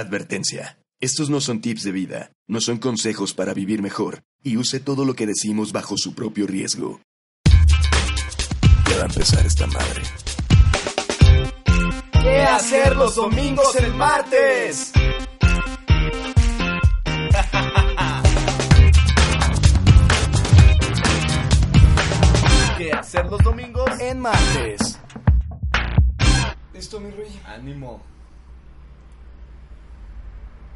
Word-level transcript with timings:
Advertencia. 0.00 0.78
Estos 0.98 1.28
no 1.28 1.42
son 1.42 1.60
tips 1.60 1.82
de 1.82 1.92
vida, 1.92 2.32
no 2.48 2.62
son 2.62 2.78
consejos 2.78 3.34
para 3.34 3.52
vivir 3.52 3.82
mejor, 3.82 4.22
y 4.42 4.56
use 4.56 4.80
todo 4.80 5.04
lo 5.04 5.12
que 5.14 5.26
decimos 5.26 5.72
bajo 5.72 5.98
su 5.98 6.14
propio 6.14 6.46
riesgo. 6.46 7.02
Ya 8.88 8.96
va 8.96 9.02
a 9.02 9.06
empezar 9.06 9.44
esta 9.44 9.66
madre. 9.66 10.02
¿Qué 12.12 12.40
hacer 12.40 12.96
los 12.96 13.14
domingos 13.14 13.76
el 13.76 13.92
martes? 13.92 14.92
¿Qué 22.78 22.90
hacer 22.90 23.26
los 23.26 23.42
domingos? 23.42 24.00
En 24.00 24.18
martes. 24.18 24.98
¿Listo, 26.72 27.00
mi 27.00 27.10
rey? 27.10 27.38
Ánimo. 27.44 28.00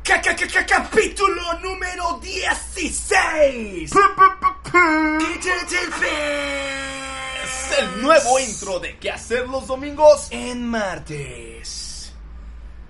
Ca- 0.05 0.21
ca- 0.21 0.67
Capítulo 0.67 1.59
número 1.61 2.19
16. 2.21 3.91
Es 7.45 7.79
el 7.79 8.03
nuevo 8.03 8.39
intro 8.39 8.79
de 8.81 8.99
¿Qué 8.99 9.11
hacer 9.11 9.49
los 9.49 9.67
domingos? 9.67 10.29
En 10.31 10.67
martes. 10.67 12.13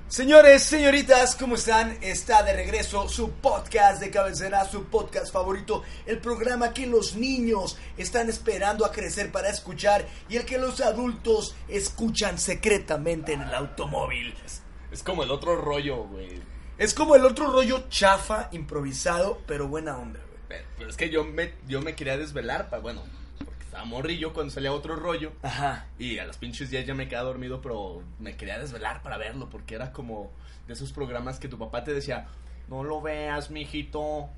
Señores, 0.09 0.63
señoritas, 0.65 1.35
¿cómo 1.37 1.55
están? 1.57 1.99
Está 2.01 2.43
de 2.43 2.53
regreso 2.53 3.09
su 3.09 3.31
podcast 3.33 4.01
de 4.01 4.11
cabecera, 4.11 4.65
su 4.65 4.85
podcast 4.85 5.33
favorito, 5.33 5.83
el 6.07 6.19
programa 6.19 6.73
que 6.73 6.87
los 6.87 7.15
niños 7.17 7.77
están 7.97 8.29
esperando 8.29 8.85
a 8.85 8.93
crecer 8.93 9.31
para 9.33 9.51
escuchar 9.51 10.07
y 10.29 10.37
el 10.37 10.45
que 10.45 10.59
los 10.59 10.81
adultos 10.81 11.55
escuchan 11.69 12.39
secretamente 12.39 13.33
en 13.33 13.43
el 13.43 13.55
automóvil. 13.55 14.35
Es 14.93 15.03
como 15.03 15.23
el 15.25 15.31
otro 15.33 15.57
rollo, 15.61 16.05
güey. 16.05 16.54
Es 16.77 16.93
como 16.93 17.15
el 17.15 17.25
otro 17.25 17.53
rollo 17.53 17.85
chafa, 17.89 18.49
improvisado, 18.53 19.41
pero 19.47 19.69
buena 19.69 19.97
onda, 19.97 20.21
güey. 20.29 20.41
Pero, 20.49 20.65
pero 20.77 20.91
es 20.91 20.97
que 20.97 21.09
yo 21.09 21.25
me, 21.25 21.53
yo 21.69 21.81
me 21.81 21.95
quería 21.95 22.17
desvelar, 22.17 22.69
pa, 22.69 22.79
bueno, 22.79 23.03
porque 23.45 23.65
estaba 23.65 23.85
morrillo 23.85 24.33
cuando 24.33 24.53
salía 24.53 24.73
otro 24.73 24.97
rollo. 24.97 25.33
Ajá. 25.43 25.87
Y 25.99 26.19
a 26.19 26.27
las 26.27 26.37
pinches 26.37 26.71
10 26.71 26.87
ya 26.87 26.95
me 26.95 27.09
quedaba 27.09 27.29
dormido, 27.29 27.61
pero 27.61 28.03
me 28.19 28.37
quería 28.37 28.59
desvelar 28.59 29.03
para 29.03 29.19
verlo, 29.19 29.49
porque 29.49 29.77
era 29.77 29.93
como 29.93 30.33
de 30.67 30.73
esos 30.73 30.93
programas 30.93 31.39
que 31.39 31.49
tu 31.49 31.59
papá 31.59 31.85
te 31.85 31.95
decía, 31.95 32.27
no 32.69 32.83
lo 32.83 33.01
veas, 33.01 33.51
mijito. 33.51 34.29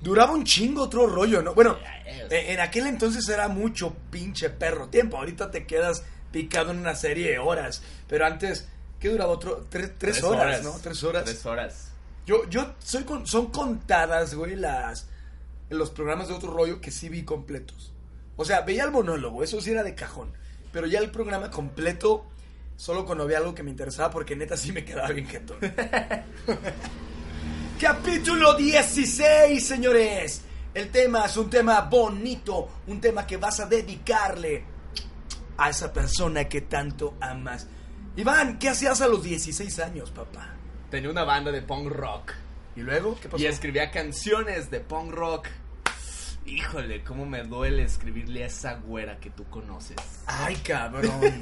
Duraba 0.00 0.32
un 0.32 0.44
chingo 0.44 0.82
otro 0.82 1.06
rollo, 1.06 1.42
¿no? 1.42 1.54
Bueno, 1.54 1.76
eh, 2.06 2.46
en 2.48 2.60
aquel 2.60 2.86
entonces 2.86 3.28
era 3.28 3.48
mucho 3.48 3.96
pinche 4.10 4.50
perro 4.50 4.88
tiempo. 4.88 5.16
Ahorita 5.16 5.50
te 5.50 5.66
quedas 5.66 6.04
picado 6.30 6.70
en 6.70 6.78
una 6.78 6.94
serie 6.94 7.30
de 7.30 7.38
horas. 7.38 7.82
Pero 8.06 8.26
antes, 8.26 8.68
¿qué 9.00 9.08
duraba 9.10 9.32
otro? 9.32 9.66
Tres, 9.68 9.92
tres 9.98 10.22
horas, 10.22 10.62
¿no? 10.62 10.72
Tres 10.82 11.02
horas. 11.04 11.24
Tres 11.24 11.44
horas. 11.46 11.88
Yo, 12.26 12.48
yo 12.48 12.74
soy 12.78 13.04
con- 13.04 13.26
son 13.26 13.46
contadas, 13.46 14.34
güey, 14.34 14.56
las 14.56 15.06
los 15.70 15.90
programas 15.90 16.28
de 16.28 16.34
otro 16.34 16.50
rollo 16.52 16.80
que 16.80 16.90
sí 16.90 17.08
vi 17.08 17.24
completos. 17.24 17.92
O 18.36 18.44
sea, 18.44 18.62
veía 18.62 18.84
el 18.84 18.90
monólogo, 18.90 19.42
eso 19.42 19.60
sí 19.60 19.70
era 19.70 19.82
de 19.82 19.94
cajón. 19.94 20.32
Pero 20.72 20.86
ya 20.86 20.98
el 21.00 21.10
programa 21.10 21.50
completo, 21.50 22.24
solo 22.76 23.04
cuando 23.04 23.24
había 23.24 23.38
algo 23.38 23.54
que 23.54 23.62
me 23.62 23.70
interesaba, 23.70 24.10
porque 24.10 24.36
neta 24.36 24.56
sí 24.56 24.72
me 24.72 24.84
quedaba 24.84 25.08
bien 25.10 25.26
jetón. 25.26 25.58
Capítulo 27.80 28.54
16, 28.54 29.64
señores. 29.66 30.42
El 30.74 30.90
tema 30.90 31.26
es 31.26 31.36
un 31.36 31.48
tema 31.50 31.80
bonito, 31.82 32.68
un 32.86 33.00
tema 33.00 33.26
que 33.26 33.36
vas 33.36 33.60
a 33.60 33.66
dedicarle 33.66 34.64
a 35.56 35.70
esa 35.70 35.92
persona 35.92 36.48
que 36.48 36.62
tanto 36.62 37.16
amas. 37.20 37.66
Iván, 38.18 38.58
¿qué 38.58 38.68
hacías 38.68 39.00
a 39.00 39.06
los 39.06 39.22
16 39.22 39.78
años, 39.78 40.10
papá? 40.10 40.48
Tenía 40.90 41.08
una 41.08 41.22
banda 41.22 41.52
de 41.52 41.62
punk 41.62 41.86
rock. 41.86 42.32
¿Y 42.74 42.80
luego? 42.80 43.16
¿Qué 43.20 43.28
pasó? 43.28 43.40
Y 43.40 43.46
escribía 43.46 43.92
canciones 43.92 44.72
de 44.72 44.80
punk 44.80 45.12
rock. 45.12 45.46
Híjole, 46.44 47.04
cómo 47.04 47.26
me 47.26 47.44
duele 47.44 47.84
escribirle 47.84 48.42
a 48.42 48.48
esa 48.48 48.74
güera 48.74 49.20
que 49.20 49.30
tú 49.30 49.44
conoces. 49.44 49.94
Ay, 50.26 50.56
cabrón. 50.56 51.38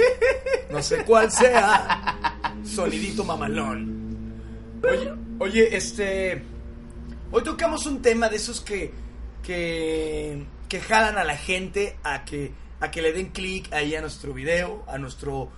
No 0.70 0.82
sé 0.82 1.02
cuál 1.04 1.32
sea. 1.32 2.44
Sonidito 2.62 3.24
mamalón. 3.24 4.34
Oye, 4.82 5.14
oye, 5.38 5.74
este. 5.74 6.42
Hoy 7.32 7.42
tocamos 7.42 7.86
un 7.86 8.02
tema 8.02 8.28
de 8.28 8.36
esos 8.36 8.60
que. 8.60 8.92
que. 9.42 10.44
que 10.68 10.80
jalan 10.80 11.16
a 11.16 11.24
la 11.24 11.38
gente 11.38 11.96
a 12.02 12.26
que. 12.26 12.52
a 12.80 12.90
que 12.90 13.00
le 13.00 13.14
den 13.14 13.30
clic 13.30 13.72
ahí 13.72 13.94
a 13.94 14.02
nuestro 14.02 14.34
video, 14.34 14.84
a 14.86 14.98
nuestro. 14.98 15.50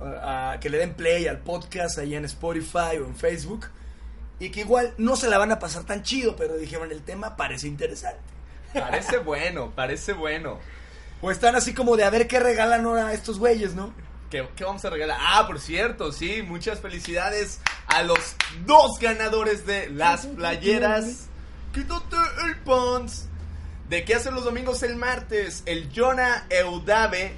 A, 0.00 0.58
que 0.60 0.70
le 0.70 0.78
den 0.78 0.94
play 0.94 1.26
al 1.26 1.38
podcast 1.38 1.98
ahí 1.98 2.14
en 2.14 2.24
Spotify 2.24 2.98
o 3.00 3.06
en 3.06 3.16
Facebook. 3.16 3.66
Y 4.40 4.50
que 4.50 4.60
igual 4.60 4.94
no 4.98 5.16
se 5.16 5.28
la 5.28 5.38
van 5.38 5.52
a 5.52 5.58
pasar 5.58 5.84
tan 5.84 6.02
chido, 6.02 6.36
pero 6.36 6.56
dijeron 6.56 6.90
el 6.90 7.02
tema 7.02 7.36
parece 7.36 7.68
interesante. 7.68 8.20
Parece 8.72 9.18
bueno, 9.24 9.72
parece 9.74 10.12
bueno. 10.12 10.58
O 11.22 11.30
están 11.30 11.54
así 11.54 11.72
como 11.72 11.96
de 11.96 12.04
a 12.04 12.10
ver 12.10 12.26
qué 12.26 12.40
regalan 12.40 12.84
ahora 12.84 13.08
a 13.08 13.12
estos 13.12 13.38
güeyes, 13.38 13.74
¿no? 13.74 13.94
¿Qué, 14.30 14.46
qué 14.56 14.64
vamos 14.64 14.84
a 14.84 14.90
regalar? 14.90 15.18
Ah, 15.20 15.46
por 15.46 15.60
cierto, 15.60 16.12
sí, 16.12 16.42
muchas 16.42 16.80
felicidades 16.80 17.60
a 17.86 18.02
los 18.02 18.36
dos 18.66 18.98
ganadores 19.00 19.64
de 19.66 19.88
las 19.90 20.26
playeras. 20.36 21.28
Quítate 21.72 22.16
el 22.46 22.56
pants. 22.58 23.28
¿De 23.88 24.04
qué 24.04 24.14
hacen 24.14 24.34
los 24.34 24.44
domingos 24.44 24.82
el 24.82 24.96
martes? 24.96 25.62
El 25.66 25.90
Jonah 25.94 26.46
Eudave 26.48 27.34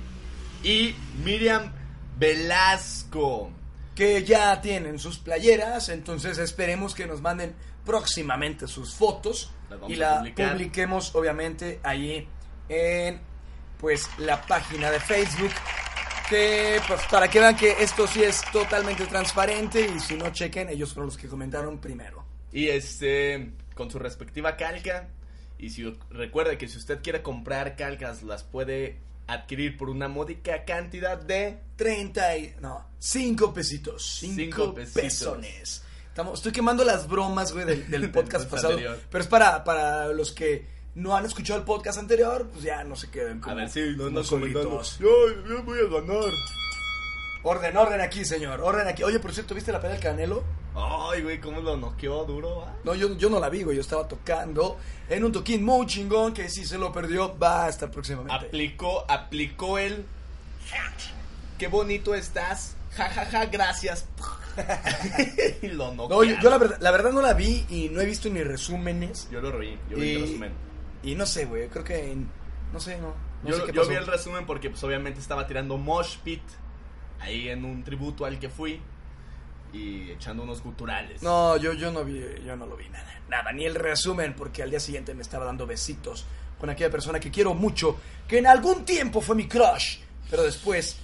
y 0.63 0.95
Miriam 1.25 1.73
Velasco. 2.17 3.51
que 3.95 4.25
ya 4.25 4.61
tienen 4.61 4.99
sus 4.99 5.19
playeras, 5.19 5.89
entonces 5.89 6.37
esperemos 6.37 6.95
que 6.95 7.07
nos 7.07 7.23
manden 7.23 7.55
próximamente 7.85 8.69
sus 8.69 8.95
fotos 8.95 9.51
y 9.89 9.97
la 9.97 10.23
publiquemos 10.35 11.15
obviamente 11.15 11.81
allí 11.83 12.29
en 12.69 13.21
pues 13.79 14.09
la 14.19 14.43
página 14.43 14.91
de 14.91 15.01
Facebook 15.01 15.53
que 16.29 16.81
pues 16.87 17.01
para 17.11 17.29
que 17.29 17.39
vean 17.39 17.57
que 17.57 17.77
esto 17.81 18.07
sí 18.07 18.23
es 18.23 18.43
totalmente 18.53 19.07
transparente 19.07 19.81
y 19.81 20.01
si 20.01 20.17
no 20.17 20.31
chequen 20.31 20.69
ellos 20.69 20.93
fueron 20.93 21.07
los 21.07 21.17
que 21.17 21.29
comentaron 21.29 21.79
primero. 21.79 22.25
Y 22.53 22.69
este, 22.69 23.53
con 23.75 23.91
su 23.91 23.99
respectiva 23.99 24.57
calca. 24.57 25.09
Y 25.59 25.71
si 25.71 25.85
recuerda 26.11 26.59
que 26.59 26.69
si 26.69 26.79
usted 26.79 27.03
quiere 27.03 27.23
comprar 27.23 27.77
calcas, 27.77 28.23
las 28.23 28.45
puede 28.45 28.99
adquirir 29.27 29.77
por 29.77 29.91
una 29.91 30.09
módica 30.09 30.65
cantidad 30.65 31.19
de 31.19 31.59
30 31.77 32.37
y 32.39 32.55
no, 32.61 32.87
5 32.99 33.53
pesitos, 33.55 34.19
5 34.21 34.35
Cinco 34.37 34.75
pesitos. 34.75 35.03
pesones. 35.03 35.83
Estamos, 36.09 36.39
estoy 36.39 36.53
quemando 36.53 36.83
las 36.85 37.09
bromas, 37.09 37.53
güey, 37.53 37.65
del, 37.67 37.91
del 37.91 38.11
podcast 38.13 38.49
pasado. 38.49 38.71
anterior. 38.75 38.99
Pero 39.11 39.23
es 39.23 39.29
para, 39.29 39.65
para 39.65 40.09
los 40.09 40.33
que 40.33 40.67
no 40.95 41.15
han 41.15 41.27
escuchado 41.27 41.59
el 41.59 41.65
podcast 41.67 41.99
anterior, 41.99 42.49
pues 42.51 42.65
ya 42.65 42.83
no 42.85 42.97
se 42.97 43.11
queden 43.11 43.39
como, 43.41 43.53
A 43.53 43.59
ver 43.61 43.69
si 43.69 43.81
no 43.81 43.97
como 43.97 44.07
andan 44.09 44.25
comentando. 44.25 44.83
solitos. 44.85 44.99
Yo, 44.99 45.09
yo 45.47 45.63
voy 45.65 45.79
a 45.81 46.01
ganar. 46.01 46.33
Orden, 47.49 47.77
orden 47.77 48.01
aquí, 48.01 48.25
señor, 48.25 48.61
orden 48.61 48.89
aquí. 48.89 49.05
Oye, 49.05 49.21
por 49.21 49.33
cierto, 49.33 49.55
¿viste 49.55 49.71
la 49.71 49.79
pelea 49.81 49.95
del 49.95 50.03
Canelo? 50.03 50.43
Ay, 50.75 51.23
güey, 51.23 51.41
cómo 51.41 51.61
lo 51.61 51.77
noqueó 51.77 52.25
duro, 52.25 52.57
¿va? 52.63 52.75
No, 52.83 52.95
yo, 52.97 53.17
yo 53.17 53.31
no 53.31 53.39
la 53.39 53.49
vi, 53.49 53.63
güey, 53.63 53.77
yo 53.77 53.81
estaba 53.83 54.09
tocando 54.09 54.79
en 55.09 55.23
un 55.25 55.31
toquín 55.31 55.65
muy 55.65 55.87
chingón 55.87 56.35
que 56.35 56.49
si 56.51 56.65
se 56.65 56.77
lo 56.77 56.93
perdió 56.93 57.39
va 57.39 57.67
hasta 57.67 57.89
próximamente. 57.89 58.35
Aplicó, 58.35 59.05
aplicó 59.09 59.79
el. 59.79 60.05
Qué 61.57 61.69
bonito 61.69 62.15
estás. 62.17 62.75
Ja, 62.97 63.09
ja, 63.11 63.25
ja, 63.27 63.47
gracias. 63.47 64.07
y 65.63 65.69
lo 65.69 65.95
noqueó. 65.95 66.17
No, 66.17 66.25
yo, 66.25 66.37
yo 66.43 66.51
la, 66.51 66.59
verdad, 66.59 66.79
la 66.81 66.91
verdad 66.91 67.13
no 67.13 67.23
la 67.23 67.35
vi 67.35 67.65
y 67.69 67.89
no 67.91 68.01
he 68.01 68.07
visto 68.07 68.29
ni 68.29 68.43
resúmenes. 68.43 69.29
Yo 69.31 69.41
lo 69.41 69.57
vi, 69.59 69.79
yo 69.89 69.97
vi 69.97 70.15
el 70.17 70.23
resumen. 70.23 70.53
y 71.05 71.15
no 71.15 71.27
sé, 71.27 71.45
güey, 71.45 71.69
creo 71.69 71.85
que... 71.85 72.11
en- 72.13 72.29
no 72.73 72.81
sé, 72.81 72.99
no. 72.99 73.15
no 73.45 73.49
yo 73.51 73.57
sé 73.57 73.63
qué 73.67 73.73
yo 73.73 73.83
pasó. 73.83 73.91
vi 73.91 73.97
el 73.97 74.07
resumen 74.07 74.47
porque 74.47 74.69
pues 74.71 74.83
obviamente 74.83 75.21
estaba 75.21 75.47
tirando 75.47 75.77
mosh 75.79 76.17
pit 76.25 76.43
ahí 77.27 77.49
en 77.49 77.65
un 77.65 77.83
tributo 77.83 78.25
al 78.25 78.39
que 78.39 78.49
fui 78.49 78.81
y 79.73 80.11
echando 80.11 80.45
unos 80.45 80.63
guturales. 80.63 81.23
No, 81.23 81.57
yo, 81.57 81.73
yo 81.73 81.91
no 81.91 82.05
vi, 82.05 82.23
yo 82.45 82.57
no 82.57 82.67
lo 82.67 82.77
vi 82.77 82.89
nada, 82.89 83.21
nada, 83.29 83.53
ni 83.53 83.65
el 83.65 83.75
resumen, 83.75 84.35
porque 84.35 84.63
al 84.63 84.71
día 84.71 84.81
siguiente 84.81 85.13
me 85.13 85.23
estaba 85.23 85.45
dando 85.45 85.67
besitos 85.67 86.25
con 86.59 86.71
aquella 86.71 86.91
persona 86.91 87.21
que 87.21 87.31
quiero 87.31 87.53
mucho, 87.53 87.99
que 88.27 88.39
en 88.39 88.47
algún 88.47 88.85
tiempo 88.85 89.21
fue 89.21 89.35
mi 89.35 89.47
crush, 89.47 89.99
pero 90.31 90.43
después, 90.45 90.97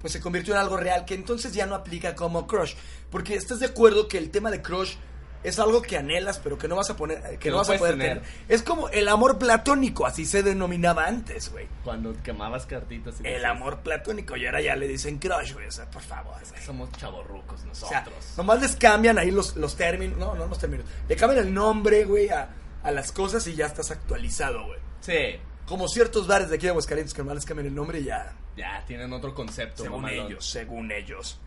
pues 0.00 0.12
se 0.12 0.20
convirtió 0.20 0.54
en 0.54 0.60
algo 0.60 0.76
real, 0.76 1.04
que 1.04 1.14
entonces 1.14 1.52
ya 1.52 1.66
no 1.66 1.74
aplica 1.74 2.14
como 2.14 2.46
crush, 2.46 2.74
porque 3.10 3.34
estás 3.34 3.58
de 3.58 3.66
acuerdo 3.66 4.06
que 4.06 4.18
el 4.18 4.30
tema 4.30 4.50
de 4.50 4.62
crush 4.62 4.94
es 5.42 5.58
algo 5.58 5.80
que 5.82 5.96
anhelas, 5.96 6.38
pero 6.38 6.58
que 6.58 6.68
no 6.68 6.76
vas 6.76 6.90
a 6.90 6.96
poner, 6.96 7.22
que, 7.22 7.38
Que 7.38 7.50
no 7.50 7.56
vas 7.58 7.70
a 7.70 7.76
poder 7.78 7.94
tener. 7.96 8.18
tener. 8.20 8.32
Es 8.48 8.62
como 8.62 8.88
el 8.90 9.08
amor 9.08 9.38
platónico, 9.38 10.06
así 10.06 10.26
se 10.26 10.42
denominaba 10.42 11.06
antes, 11.06 11.50
güey. 11.50 11.66
Cuando 11.84 12.14
quemabas 12.22 12.66
cartitas 12.66 13.14
y 13.20 13.26
El 13.26 13.34
decías, 13.34 13.50
amor 13.50 13.80
platónico, 13.80 14.36
y 14.36 14.46
ahora 14.46 14.60
ya 14.60 14.76
le 14.76 14.86
dicen 14.88 15.18
crush, 15.18 15.52
güey, 15.54 15.66
o 15.66 15.72
sea, 15.72 15.90
por 15.90 16.02
favor, 16.02 16.34
güey. 16.50 16.62
Somos 16.62 16.90
chavorrucos 16.92 17.60
O 17.70 17.74
sea, 17.74 18.00
nosotros. 18.02 18.34
nomás 18.36 18.60
les 18.60 18.76
cambian 18.76 19.18
ahí 19.18 19.30
los, 19.30 19.56
los 19.56 19.76
términos. 19.76 20.18
No, 20.18 20.34
no 20.34 20.46
los 20.46 20.58
términos. 20.58 20.84
Le 21.08 21.16
cambian 21.16 21.46
el 21.46 21.54
nombre, 21.54 22.04
güey, 22.04 22.28
a, 22.28 22.48
a 22.82 22.90
las 22.90 23.12
cosas 23.12 23.46
y 23.46 23.54
ya 23.54 23.66
estás 23.66 23.90
actualizado, 23.90 24.64
güey. 24.66 24.78
sí, 25.00 25.38
Como 25.66 25.88
ciertos 25.88 26.26
bares 26.26 26.50
de 26.50 26.56
aquí 26.56 26.64
de 26.66 26.70
Aguascalientes 26.70 27.14
que 27.14 27.22
nomás 27.22 27.36
les 27.36 27.44
cambian 27.46 27.66
el 27.68 27.74
nombre 27.74 28.00
y 28.00 28.04
ya. 28.04 28.34
ya 28.56 28.84
tienen 28.86 29.12
otro 29.12 29.34
concepto. 29.34 29.82
Según 29.84 30.02
mamalón. 30.02 30.26
ellos, 30.26 30.44
según 30.46 30.92
ellos. 30.92 31.38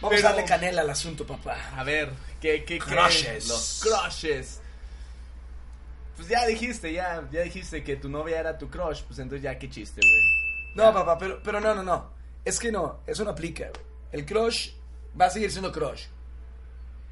Vamos 0.00 0.16
Pero- 0.16 0.28
a 0.28 0.32
darle 0.32 0.44
canela 0.46 0.82
al 0.82 0.90
asunto, 0.90 1.26
papá. 1.26 1.56
A 1.76 1.82
ver, 1.84 2.10
¿qué, 2.40 2.64
qué, 2.64 2.78
qué? 2.78 2.84
Crushes. 2.84 3.48
Los 3.48 3.80
crushes. 3.82 4.60
Pues 6.16 6.28
ya 6.28 6.46
dijiste, 6.46 6.92
ya, 6.92 7.26
ya 7.30 7.42
dijiste 7.42 7.82
que 7.84 7.96
tu 7.96 8.08
novia 8.08 8.40
era 8.40 8.58
tu 8.58 8.68
crush, 8.68 9.02
pues 9.02 9.18
entonces 9.18 9.42
ya 9.42 9.58
qué 9.58 9.68
chiste, 9.70 10.00
güey. 10.00 10.22
No, 10.74 10.92
papá, 10.92 11.16
pero, 11.18 11.40
pero 11.42 11.60
no, 11.60 11.74
no, 11.74 11.82
no. 11.82 12.10
Es 12.44 12.58
que 12.58 12.70
no, 12.72 13.00
eso 13.06 13.24
no 13.24 13.30
aplica, 13.30 13.68
güey. 13.68 13.82
El 14.12 14.24
crush 14.26 14.70
va 15.20 15.26
a 15.26 15.30
seguir 15.30 15.50
siendo 15.50 15.70
crush. 15.72 16.04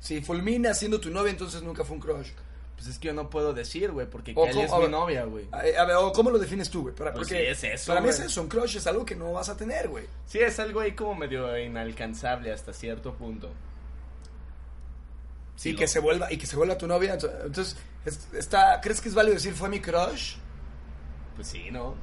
Si 0.00 0.20
fulmina 0.22 0.74
siendo 0.74 1.00
tu 1.00 1.10
novia, 1.10 1.30
entonces 1.30 1.62
nunca 1.62 1.84
fue 1.84 1.96
un 1.96 2.00
crush. 2.02 2.28
Pues 2.76 2.88
es 2.88 2.98
que 2.98 3.06
yo 3.08 3.14
no 3.14 3.30
puedo 3.30 3.54
decir, 3.54 3.90
güey, 3.90 4.06
porque 4.06 4.32
O 4.36 4.44
Kelly 4.44 4.60
es 4.60 4.66
cómo- 4.70 4.74
a 4.76 4.78
mi 4.78 4.82
ver. 4.84 4.90
novia, 4.90 5.24
güey. 5.24 5.48
A, 5.50 5.58
a 5.80 5.84
ver, 5.86 5.96
o 5.96 6.12
¿cómo 6.12 6.30
lo 6.30 6.38
defines 6.38 6.68
tú, 6.70 6.82
güey? 6.82 6.94
Para, 6.94 7.12
Pues 7.14 7.28
porque 7.28 7.42
sí, 7.54 7.66
es 7.66 7.80
eso, 7.80 7.86
Para 7.92 8.00
mí 8.02 8.10
es 8.10 8.20
eso, 8.20 8.42
un 8.42 8.48
crush 8.48 8.76
es 8.76 8.86
algo 8.86 9.04
que 9.06 9.16
no 9.16 9.32
vas 9.32 9.48
a 9.48 9.56
tener, 9.56 9.88
güey. 9.88 10.04
Sí, 10.26 10.38
es 10.40 10.58
algo 10.60 10.80
ahí 10.80 10.92
como 10.92 11.14
medio 11.14 11.58
inalcanzable 11.58 12.52
hasta 12.52 12.72
cierto 12.74 13.14
punto. 13.14 13.50
Sí, 15.56 15.72
lo- 15.72 15.78
que 15.78 15.88
se 15.88 16.00
vuelva, 16.00 16.30
y 16.32 16.36
que 16.36 16.46
se 16.46 16.56
vuelva 16.56 16.76
tu 16.76 16.86
novia. 16.86 17.16
ento- 17.18 17.32
Entonces, 17.46 17.76
es- 18.04 18.28
está, 18.34 18.80
¿crees 18.82 19.00
que 19.00 19.08
es 19.08 19.14
válido 19.14 19.34
decir 19.34 19.54
fue 19.54 19.68
mi 19.68 19.80
crush? 19.80 20.36
Pues 21.34 21.48
sí, 21.48 21.70
¿no? 21.70 21.94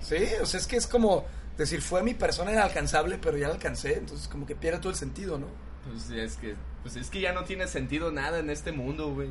Sí, 0.00 0.16
o 0.40 0.44
sea, 0.46 0.60
es 0.60 0.66
que 0.66 0.76
es 0.76 0.86
como 0.86 1.24
decir 1.56 1.80
fue 1.80 2.02
mi 2.02 2.12
persona 2.14 2.52
inalcanzable, 2.52 3.16
pero 3.18 3.38
ya 3.38 3.48
la 3.48 3.54
alcancé. 3.54 3.94
Entonces, 3.96 4.28
como 4.28 4.44
que 4.44 4.54
pierde 4.54 4.80
todo 4.80 4.90
el 4.90 4.96
sentido, 4.98 5.38
¿no? 5.38 5.46
Pues 5.88 6.10
es 6.10 6.36
que, 6.36 6.56
pues 6.82 6.96
es 6.96 7.08
que 7.08 7.20
ya 7.20 7.32
no 7.32 7.44
tiene 7.44 7.66
sentido 7.68 8.10
nada 8.12 8.38
en 8.40 8.50
este 8.50 8.70
mundo, 8.72 9.14
güey. 9.14 9.30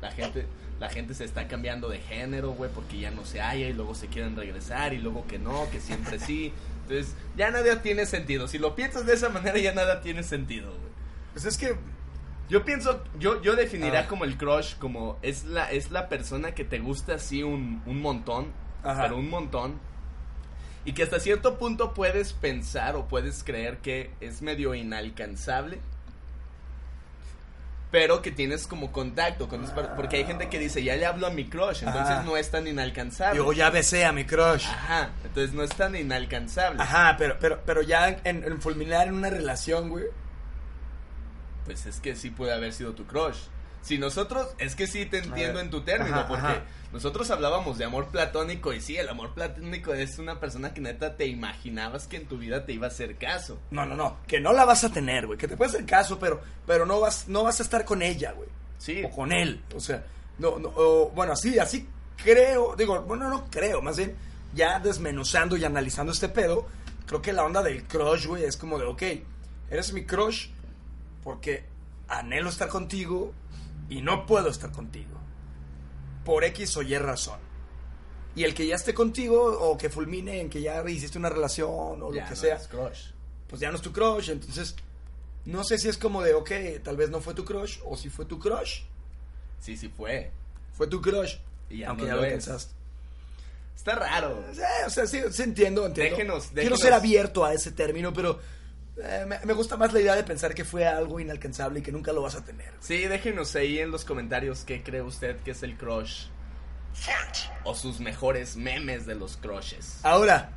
La 0.00 0.10
gente, 0.12 0.46
la 0.78 0.88
gente 0.88 1.12
se 1.14 1.24
está 1.24 1.48
cambiando 1.48 1.88
de 1.88 1.98
género, 1.98 2.52
güey, 2.52 2.70
porque 2.72 2.98
ya 3.00 3.10
no 3.10 3.24
se 3.24 3.40
halla 3.40 3.68
y 3.68 3.72
luego 3.72 3.94
se 3.94 4.06
quieren 4.08 4.36
regresar 4.36 4.92
y 4.94 4.98
luego 4.98 5.26
que 5.26 5.38
no, 5.38 5.68
que 5.70 5.80
siempre 5.80 6.18
sí. 6.20 6.52
Entonces, 6.82 7.14
ya 7.36 7.50
nada 7.50 7.82
tiene 7.82 8.06
sentido. 8.06 8.46
Si 8.48 8.58
lo 8.58 8.74
piensas 8.76 9.04
de 9.06 9.14
esa 9.14 9.28
manera, 9.28 9.58
ya 9.58 9.74
nada 9.74 10.00
tiene 10.00 10.22
sentido, 10.22 10.68
güey. 10.70 10.92
Pues 11.32 11.44
es 11.44 11.58
que 11.58 11.76
Yo 12.48 12.64
pienso, 12.64 13.04
yo, 13.18 13.42
yo 13.42 13.56
definiría 13.56 14.00
Ah. 14.00 14.08
como 14.08 14.24
el 14.24 14.38
crush 14.38 14.76
como 14.78 15.18
es 15.20 15.44
la, 15.44 15.70
es 15.70 15.90
la 15.90 16.08
persona 16.08 16.52
que 16.54 16.64
te 16.64 16.78
gusta 16.78 17.16
así 17.16 17.42
un, 17.42 17.82
un 17.84 18.00
montón, 18.00 18.46
Ajá. 18.82 19.02
pero 19.02 19.18
un 19.18 19.28
montón. 19.28 19.78
Y 20.86 20.92
que 20.94 21.02
hasta 21.02 21.20
cierto 21.20 21.58
punto 21.58 21.92
puedes 21.92 22.32
pensar 22.32 22.96
o 22.96 23.06
puedes 23.06 23.44
creer 23.44 23.78
que 23.78 24.12
es 24.22 24.40
medio 24.40 24.74
inalcanzable. 24.74 25.78
Pero 27.90 28.20
que 28.20 28.30
tienes 28.30 28.66
como 28.66 28.92
contacto 28.92 29.48
con 29.48 29.64
Porque 29.96 30.16
hay 30.16 30.24
gente 30.24 30.48
que 30.48 30.58
dice, 30.58 30.82
ya 30.82 30.94
le 30.96 31.06
hablo 31.06 31.26
a 31.26 31.30
mi 31.30 31.48
crush, 31.48 31.84
entonces 31.84 32.16
Ajá. 32.16 32.22
no 32.22 32.36
es 32.36 32.50
tan 32.50 32.66
inalcanzable. 32.66 33.38
yo 33.38 33.52
ya 33.52 33.70
besé 33.70 34.04
a 34.04 34.12
mi 34.12 34.24
crush. 34.24 34.66
Ajá, 34.66 35.10
entonces 35.24 35.54
no 35.54 35.62
es 35.62 35.70
tan 35.70 35.96
inalcanzable. 35.96 36.82
Ajá, 36.82 37.16
pero, 37.18 37.36
pero, 37.40 37.62
pero 37.64 37.80
ya 37.80 38.08
en, 38.24 38.44
en 38.44 38.60
fulminar 38.60 39.08
en 39.08 39.14
una 39.14 39.30
relación, 39.30 39.88
güey. 39.88 40.04
Pues 41.64 41.86
es 41.86 42.00
que 42.00 42.14
sí 42.14 42.30
puede 42.30 42.52
haber 42.52 42.72
sido 42.72 42.92
tu 42.92 43.06
crush. 43.06 43.38
Si 43.82 43.98
nosotros, 43.98 44.48
es 44.58 44.74
que 44.74 44.86
sí 44.86 45.06
te 45.06 45.18
entiendo 45.18 45.60
en 45.60 45.70
tu 45.70 45.82
término, 45.82 46.16
Ajá, 46.16 46.28
porque 46.28 46.46
ajá. 46.46 46.62
nosotros 46.92 47.30
hablábamos 47.30 47.78
de 47.78 47.84
amor 47.84 48.08
platónico 48.08 48.72
y 48.72 48.80
sí, 48.80 48.96
el 48.96 49.08
amor 49.08 49.34
platónico 49.34 49.94
es 49.94 50.18
una 50.18 50.40
persona 50.40 50.74
que 50.74 50.80
neta 50.80 51.16
te 51.16 51.26
imaginabas 51.26 52.06
que 52.06 52.16
en 52.16 52.26
tu 52.26 52.38
vida 52.38 52.66
te 52.66 52.72
iba 52.72 52.86
a 52.86 52.90
hacer 52.90 53.16
caso. 53.16 53.58
No, 53.70 53.86
no, 53.86 53.94
no. 53.94 54.18
Que 54.26 54.40
no 54.40 54.52
la 54.52 54.64
vas 54.64 54.84
a 54.84 54.90
tener, 54.90 55.26
güey. 55.26 55.38
Que 55.38 55.48
te 55.48 55.56
puede 55.56 55.70
hacer 55.70 55.86
caso, 55.86 56.18
pero, 56.18 56.40
pero 56.66 56.86
no 56.86 57.00
vas, 57.00 57.28
no 57.28 57.44
vas 57.44 57.60
a 57.60 57.62
estar 57.62 57.84
con 57.84 58.02
ella, 58.02 58.32
güey. 58.32 58.48
Sí. 58.78 59.02
O 59.04 59.10
con 59.10 59.32
él. 59.32 59.62
O 59.74 59.80
sea, 59.80 60.04
no, 60.38 60.58
no, 60.58 60.72
o, 60.74 61.10
bueno, 61.10 61.32
así, 61.32 61.58
así 61.58 61.88
creo. 62.22 62.74
Digo, 62.76 63.00
bueno, 63.02 63.28
no 63.28 63.46
creo. 63.50 63.80
Más 63.80 63.96
bien, 63.96 64.16
ya 64.54 64.80
desmenuzando 64.80 65.56
y 65.56 65.64
analizando 65.64 66.12
este 66.12 66.28
pedo, 66.28 66.66
creo 67.06 67.22
que 67.22 67.32
la 67.32 67.44
onda 67.44 67.62
del 67.62 67.84
crush, 67.84 68.26
güey, 68.26 68.44
es 68.44 68.56
como 68.56 68.78
de, 68.78 68.84
ok, 68.84 69.02
eres 69.70 69.92
mi 69.92 70.04
crush 70.04 70.48
porque 71.22 71.64
anhelo 72.08 72.48
estar 72.48 72.68
contigo 72.68 73.32
y 73.88 74.02
no 74.02 74.26
puedo 74.26 74.48
estar 74.48 74.70
contigo. 74.72 75.18
Por 76.24 76.44
X 76.44 76.76
o 76.76 76.82
Y 76.82 76.96
razón. 76.98 77.38
Y 78.34 78.44
el 78.44 78.54
que 78.54 78.66
ya 78.66 78.76
esté 78.76 78.94
contigo 78.94 79.42
o 79.42 79.76
que 79.78 79.88
fulmine 79.90 80.40
en 80.40 80.50
que 80.50 80.60
ya 80.60 80.82
hiciste 80.88 81.18
una 81.18 81.28
relación 81.30 81.70
o 82.02 82.12
Ya 82.12 82.22
lo 82.22 82.28
que 82.28 82.30
no 82.34 82.36
sea, 82.36 82.56
es 82.56 82.68
crush. 82.68 83.00
pues 83.48 83.60
ya 83.60 83.70
no 83.70 83.76
es 83.76 83.82
tu 83.82 83.92
crush. 83.92 84.30
Entonces, 84.30 84.76
no 85.46 85.64
sé 85.64 85.78
si 85.78 85.88
es 85.88 85.96
como 85.98 86.22
de, 86.22 86.34
ok, 86.34 86.50
tal 86.84 86.96
vez 86.96 87.10
no 87.10 87.20
fue 87.20 87.34
tu 87.34 87.44
crush 87.44 87.78
o 87.84 87.96
si 87.96 88.10
fue 88.10 88.26
tu 88.26 88.38
crush. 88.38 88.82
Sí, 89.60 89.76
sí 89.76 89.88
fue. 89.88 90.30
Fue 90.74 90.86
tu 90.86 91.00
crush. 91.00 91.36
Y 91.70 91.78
ya 91.78 91.88
aunque 91.88 92.02
no 92.02 92.08
ya 92.08 92.14
lo 92.16 92.22
lo 92.22 92.28
pensaste. 92.28 92.74
Está 93.74 93.94
raro. 93.94 94.44
Sí, 94.52 94.60
o 94.86 94.90
sea, 94.90 95.06
sí, 95.06 95.20
sí 95.30 95.42
entiendo, 95.42 95.86
entiendo. 95.86 96.16
Déjenos- 96.16 96.46
Quiero 96.48 96.54
déjenos. 96.54 96.80
ser 96.80 96.92
abierto 96.92 97.44
a 97.44 97.54
ese 97.54 97.72
término, 97.72 98.12
pero 98.12 98.38
eh, 99.02 99.24
me, 99.26 99.38
me 99.44 99.52
gusta 99.52 99.76
más 99.76 99.92
la 99.92 100.00
idea 100.00 100.16
de 100.16 100.24
pensar 100.24 100.54
que 100.54 100.64
fue 100.64 100.86
algo 100.86 101.20
inalcanzable 101.20 101.80
y 101.80 101.82
que 101.82 101.92
nunca 101.92 102.12
lo 102.12 102.22
vas 102.22 102.34
a 102.34 102.44
tener. 102.44 102.72
Sí, 102.80 103.06
déjenos 103.06 103.54
ahí 103.56 103.78
en 103.78 103.90
los 103.90 104.04
comentarios 104.04 104.64
qué 104.64 104.82
cree 104.82 105.02
usted 105.02 105.36
que 105.38 105.52
es 105.52 105.62
el 105.62 105.76
crush. 105.76 106.26
O 107.64 107.74
sus 107.74 108.00
mejores 108.00 108.56
memes 108.56 109.06
de 109.06 109.14
los 109.14 109.36
crushes. 109.36 110.00
Ahora, 110.02 110.50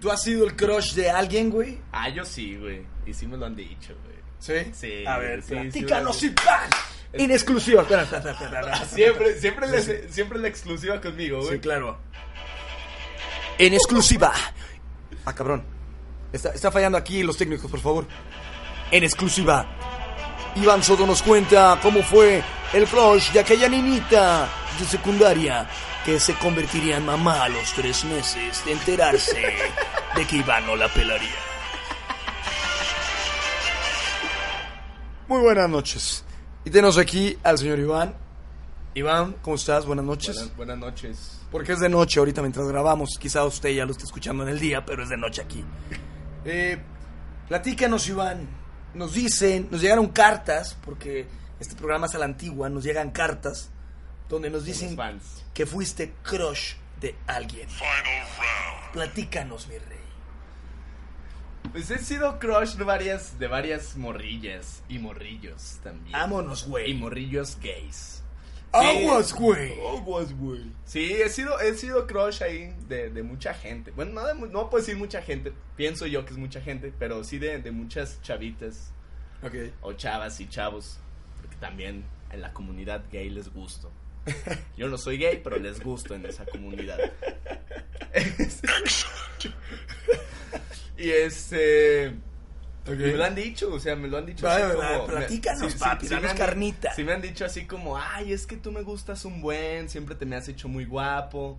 ¿tú 0.00 0.10
has 0.10 0.22
sido 0.22 0.44
el 0.46 0.54
crush 0.54 0.92
de 0.94 1.10
alguien, 1.10 1.50
güey? 1.50 1.78
Ah, 1.92 2.08
yo 2.08 2.24
sí, 2.24 2.56
güey. 2.56 2.82
Y 3.06 3.14
sí 3.14 3.26
me 3.26 3.36
lo 3.36 3.46
han 3.46 3.56
dicho, 3.56 3.96
güey. 4.04 4.18
Sí. 4.38 4.70
Sí, 4.74 5.06
A 5.06 5.18
ver, 5.18 5.42
sí, 5.42 5.54
platícanos 5.54 6.16
sí, 6.16 6.26
y 6.26 6.30
¡pam! 6.30 6.70
En 7.12 7.30
exclusiva. 7.30 7.82
Espera, 7.82 8.02
espera, 8.02 8.18
espera, 8.32 8.48
espera, 8.48 8.60
espera. 8.60 8.84
Siempre, 8.86 9.40
siempre, 9.40 9.66
la, 9.66 10.10
siempre 10.12 10.38
la 10.38 10.48
exclusiva 10.48 11.00
conmigo, 11.00 11.38
güey. 11.38 11.54
Sí, 11.54 11.58
claro. 11.58 11.98
En 13.56 13.72
exclusiva. 13.72 14.32
Ah, 15.24 15.34
cabrón. 15.34 15.77
Está, 16.32 16.50
está 16.50 16.70
fallando 16.70 16.98
aquí 16.98 17.22
los 17.22 17.36
técnicos, 17.36 17.70
por 17.70 17.80
favor. 17.80 18.06
En 18.90 19.04
exclusiva. 19.04 19.66
Iván 20.56 20.82
Soto 20.82 21.06
nos 21.06 21.22
cuenta 21.22 21.78
cómo 21.82 22.02
fue 22.02 22.42
el 22.72 22.86
crush 22.86 23.32
de 23.32 23.40
aquella 23.40 23.68
niñita 23.68 24.48
de 24.78 24.84
secundaria 24.84 25.68
que 26.04 26.18
se 26.18 26.34
convertiría 26.34 26.96
en 26.96 27.06
mamá 27.06 27.44
a 27.44 27.48
los 27.48 27.72
tres 27.74 28.04
meses 28.04 28.64
de 28.64 28.72
enterarse 28.72 29.36
de 30.16 30.26
que 30.26 30.36
Iván 30.36 30.66
no 30.66 30.74
la 30.74 30.88
pelaría. 30.88 31.28
Muy 35.28 35.42
buenas 35.42 35.68
noches. 35.68 36.24
Y 36.64 36.70
tenemos 36.70 36.96
aquí 36.98 37.36
al 37.42 37.58
señor 37.58 37.78
Iván. 37.78 38.14
Iván, 38.94 39.36
¿cómo 39.42 39.56
estás? 39.56 39.84
Buenas 39.86 40.04
noches. 40.04 40.36
Buenas, 40.36 40.56
buenas 40.56 40.78
noches. 40.78 41.40
Porque 41.50 41.72
es 41.72 41.80
de 41.80 41.88
noche 41.88 42.18
ahorita 42.18 42.40
mientras 42.40 42.66
grabamos. 42.66 43.18
Quizá 43.20 43.44
usted 43.44 43.70
ya 43.70 43.84
lo 43.84 43.92
esté 43.92 44.04
escuchando 44.04 44.42
en 44.42 44.48
el 44.48 44.58
día, 44.58 44.84
pero 44.84 45.02
es 45.02 45.08
de 45.08 45.16
noche 45.16 45.42
aquí. 45.42 45.64
Eh, 46.50 46.78
platícanos, 47.46 48.08
Iván. 48.08 48.48
Nos 48.94 49.12
dicen, 49.12 49.68
nos 49.70 49.82
llegaron 49.82 50.08
cartas, 50.08 50.76
porque 50.84 51.26
este 51.60 51.74
programa 51.74 52.06
es 52.06 52.14
a 52.14 52.18
la 52.18 52.24
antigua, 52.24 52.70
nos 52.70 52.84
llegan 52.84 53.10
cartas 53.10 53.68
donde 54.30 54.48
nos 54.50 54.64
dicen 54.64 54.96
que 55.52 55.66
fuiste 55.66 56.14
crush 56.22 56.74
de 57.00 57.14
alguien. 57.26 57.68
Platícanos, 58.92 59.68
mi 59.68 59.76
rey. 59.78 59.98
Pues 61.72 61.90
he 61.90 61.98
sido 61.98 62.38
crush 62.38 62.76
de 62.76 62.84
varias, 62.84 63.38
de 63.38 63.46
varias 63.46 63.96
morrillas 63.96 64.82
y 64.88 64.98
morrillos 64.98 65.78
también. 65.82 66.12
Vámonos, 66.12 66.64
Y 66.66 66.70
güey. 66.70 66.94
morrillos 66.94 67.58
gays. 67.60 68.17
Aguas, 68.72 69.32
güey. 69.32 69.72
Aguas, 69.80 70.32
güey. 70.34 70.70
Sí, 70.84 71.14
he 71.14 71.28
sido, 71.28 71.58
he 71.60 71.74
sido 71.74 72.06
crush 72.06 72.42
ahí 72.42 72.74
de, 72.88 73.10
de 73.10 73.22
mucha 73.22 73.54
gente. 73.54 73.90
Bueno, 73.92 74.12
no, 74.12 74.26
de 74.26 74.34
no 74.34 74.70
puedo 74.70 74.82
decir 74.82 74.96
mucha 74.96 75.22
gente. 75.22 75.52
Pienso 75.76 76.06
yo 76.06 76.24
que 76.24 76.32
es 76.32 76.38
mucha 76.38 76.60
gente, 76.60 76.92
pero 76.98 77.24
sí 77.24 77.38
de, 77.38 77.58
de 77.58 77.70
muchas 77.70 78.20
chavitas 78.22 78.92
Ok. 79.42 79.54
o 79.80 79.92
chavas 79.94 80.40
y 80.40 80.48
chavos. 80.48 80.98
Porque 81.40 81.56
también 81.56 82.04
en 82.30 82.42
la 82.42 82.52
comunidad 82.52 83.04
gay 83.10 83.30
les 83.30 83.52
gusto. 83.52 83.90
Yo 84.76 84.88
no 84.88 84.98
soy 84.98 85.16
gay, 85.16 85.40
pero 85.42 85.56
les 85.56 85.80
gusto 85.80 86.14
en 86.14 86.26
esa 86.26 86.44
comunidad. 86.44 86.98
y 90.98 91.10
este... 91.10 92.17
Me 92.96 93.12
lo 93.12 93.24
han 93.24 93.34
dicho, 93.34 93.72
o 93.72 93.78
sea, 93.80 93.96
me 93.96 94.08
lo 94.08 94.18
han 94.18 94.26
dicho 94.26 94.46
Vale, 94.46 94.64
así 94.64 94.76
como... 94.76 95.06
platícanos, 95.06 95.74
papi, 95.74 96.04
me 96.04 96.10
danos 96.10 96.30
han 96.30 96.36
di- 96.36 96.40
carnita. 96.40 96.94
Sí 96.94 97.04
me 97.04 97.12
han 97.12 97.22
dicho 97.22 97.44
así 97.44 97.66
como, 97.66 97.96
ay, 97.98 98.32
es 98.32 98.46
que 98.46 98.56
tú 98.56 98.72
me 98.72 98.82
gustas 98.82 99.24
un 99.24 99.40
buen, 99.40 99.88
siempre 99.88 100.14
te 100.14 100.26
me 100.26 100.36
has 100.36 100.48
hecho 100.48 100.68
muy 100.68 100.84
guapo 100.84 101.58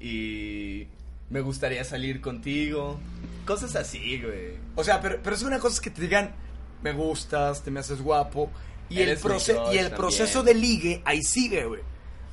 y 0.00 0.86
me 1.30 1.40
gustaría 1.40 1.84
salir 1.84 2.20
contigo. 2.20 2.98
Cosas 3.46 3.76
así, 3.76 4.20
güey. 4.20 4.54
O 4.74 4.84
sea, 4.84 5.00
pero, 5.00 5.18
pero 5.22 5.36
es 5.36 5.42
una 5.42 5.58
cosa 5.58 5.80
que 5.80 5.90
te 5.90 6.02
digan, 6.02 6.34
me 6.82 6.92
gustas, 6.92 7.62
te 7.62 7.70
me 7.70 7.80
haces 7.80 8.00
guapo. 8.02 8.50
Y 8.88 8.98
el, 9.00 9.08
Eres 9.10 9.24
proce- 9.24 9.52
y 9.52 9.78
el 9.78 9.84
también. 9.86 9.94
proceso 9.96 10.42
de 10.42 10.54
ligue 10.54 11.02
ahí 11.04 11.22
sigue, 11.22 11.64
güey. 11.64 11.80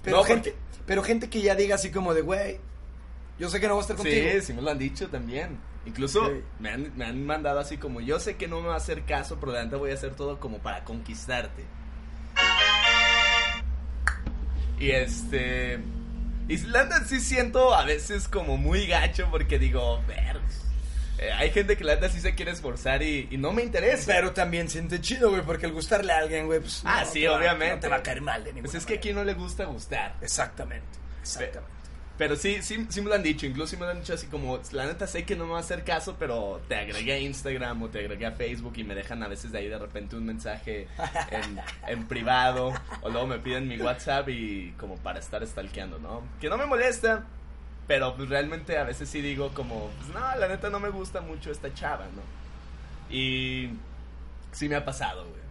Pero, 0.04 0.18
No, 0.18 0.24
gente, 0.24 0.52
porque- 0.52 0.84
pero 0.86 1.04
gente 1.04 1.30
que 1.30 1.42
ya 1.42 1.56
diga 1.56 1.76
así 1.76 1.90
como 1.92 2.14
de, 2.14 2.22
güey, 2.22 2.60
yo 3.40 3.50
sé 3.50 3.60
que 3.60 3.68
no 3.68 3.74
voy 3.74 3.82
a 3.82 3.84
estar 3.84 3.96
contigo. 3.98 4.30
Sí, 4.34 4.42
sí 4.42 4.54
me 4.54 4.62
lo 4.62 4.70
han 4.70 4.78
dicho 4.78 5.08
también. 5.08 5.58
Incluso 5.86 6.32
me, 6.60 6.70
han, 6.70 6.96
me 6.96 7.06
han 7.06 7.26
mandado 7.26 7.60
así 7.60 7.78
como, 7.78 8.00
yo 8.02 8.20
sé 8.20 8.38
que 8.38 8.48
no 8.48 8.62
me 8.62 8.68
va 8.70 8.76
a 8.76 8.78
hacer 8.78 9.04
caso, 9.04 9.38
pero 9.40 9.52
de 9.52 9.60
antes 9.60 9.78
voy 9.80 9.92
a 9.92 9.96
hacer 9.96 10.16
todo 10.16 10.40
como 10.40 10.60
para 10.60 10.84
conquistarte. 10.84 11.66
Y 14.80 14.92
este... 14.92 15.80
Neta 16.48 17.04
sí 17.06 17.20
siento 17.22 17.74
a 17.74 17.86
veces 17.86 18.28
como 18.28 18.58
muy 18.58 18.86
gacho 18.88 19.28
porque 19.32 19.58
digo, 19.60 20.02
ver, 20.08 20.40
Eh, 21.20 21.32
hay 21.32 21.52
gente 21.52 21.78
que 21.78 21.84
la 21.86 21.96
neta 21.96 22.10
sí 22.10 22.20
se 22.20 22.34
quiere 22.36 22.52
esforzar 22.52 23.02
y, 23.04 23.28
y 23.32 23.38
no 23.38 23.54
me 23.54 23.64
interesa. 23.64 24.12
Pero 24.14 24.32
también 24.34 24.68
siente 24.70 25.00
chido, 25.00 25.30
güey, 25.30 25.42
porque 25.44 25.68
el 25.68 25.72
gustarle 25.72 26.12
a 26.12 26.18
alguien, 26.18 26.48
güey, 26.48 26.60
pues. 26.60 26.82
Ah, 26.86 27.04
no 27.06 27.12
sí, 27.12 27.24
va- 27.26 27.38
obviamente. 27.38 27.76
no 27.76 27.82
te 27.82 27.88
va 27.88 27.96
a 27.98 28.04
caer 28.04 28.22
mal 28.22 28.44
de 28.44 28.52
ninguna 28.52 28.64
Pues 28.72 28.76
es 28.76 28.86
que 28.86 28.94
a 28.94 28.96
manera. 28.96 29.02
quien 29.02 29.16
no 29.16 29.24
le 29.24 29.34
gusta 29.36 29.66
gustar. 29.66 30.16
Exactamente, 30.22 30.86
exactamente. 31.22 31.60
Pero 31.62 31.83
sí, 32.36 32.62
sí, 32.62 32.86
sí 32.90 33.02
me 33.02 33.10
lo 33.10 33.16
han 33.16 33.24
dicho, 33.24 33.46
incluso 33.46 33.72
sí 33.72 33.78
me 33.78 33.86
lo 33.86 33.92
han 33.92 34.00
dicho 34.00 34.14
así 34.14 34.28
como, 34.28 34.60
la 34.72 34.86
neta 34.86 35.08
sé 35.08 35.26
que 35.26 35.36
no 35.36 35.46
me 35.46 35.52
va 35.52 35.58
a 35.58 35.62
hacer 35.62 35.84
caso, 35.84 36.16
pero 36.18 36.62
te 36.68 36.76
agregué 36.76 37.14
a 37.14 37.20
Instagram 37.20 37.84
o 37.84 37.90
te 37.90 38.00
agregué 38.00 38.26
a 38.26 38.32
Facebook 38.32 38.74
y 38.78 38.84
me 38.84 38.96
dejan 38.96 39.24
a 39.24 39.28
veces 39.28 39.52
de 39.52 39.60
ahí 39.60 39.68
de 39.68 39.78
repente 39.78 40.16
un 40.16 40.26
mensaje 40.26 40.88
en, 41.32 41.60
en 41.88 42.08
privado 42.08 42.74
o 43.02 43.10
luego 43.10 43.28
me 43.28 43.40
piden 43.40 43.68
mi 43.68 43.78
WhatsApp 43.78 44.30
y 44.30 44.74
como 44.78 44.98
para 44.98 45.20
estar 45.20 45.46
stalkeando, 45.46 46.00
¿no? 46.00 46.22
Que 46.40 46.50
no 46.50 46.58
me 46.58 46.66
molesta, 46.66 47.26
pero 47.88 48.16
pues 48.16 48.30
realmente 48.30 48.78
a 48.78 48.84
veces 48.84 49.10
sí 49.10 49.22
digo 49.22 49.54
como, 49.54 49.90
pues 50.00 50.10
no, 50.10 50.36
la 50.38 50.48
neta 50.48 50.70
no 50.70 50.80
me 50.80 50.90
gusta 50.90 51.22
mucho 51.22 51.52
esta 51.52 51.74
chava, 51.74 52.06
¿no? 52.06 53.16
Y 53.16 53.70
sí 54.52 54.70
me 54.70 54.76
ha 54.76 54.86
pasado, 54.86 55.24
güey. 55.26 55.42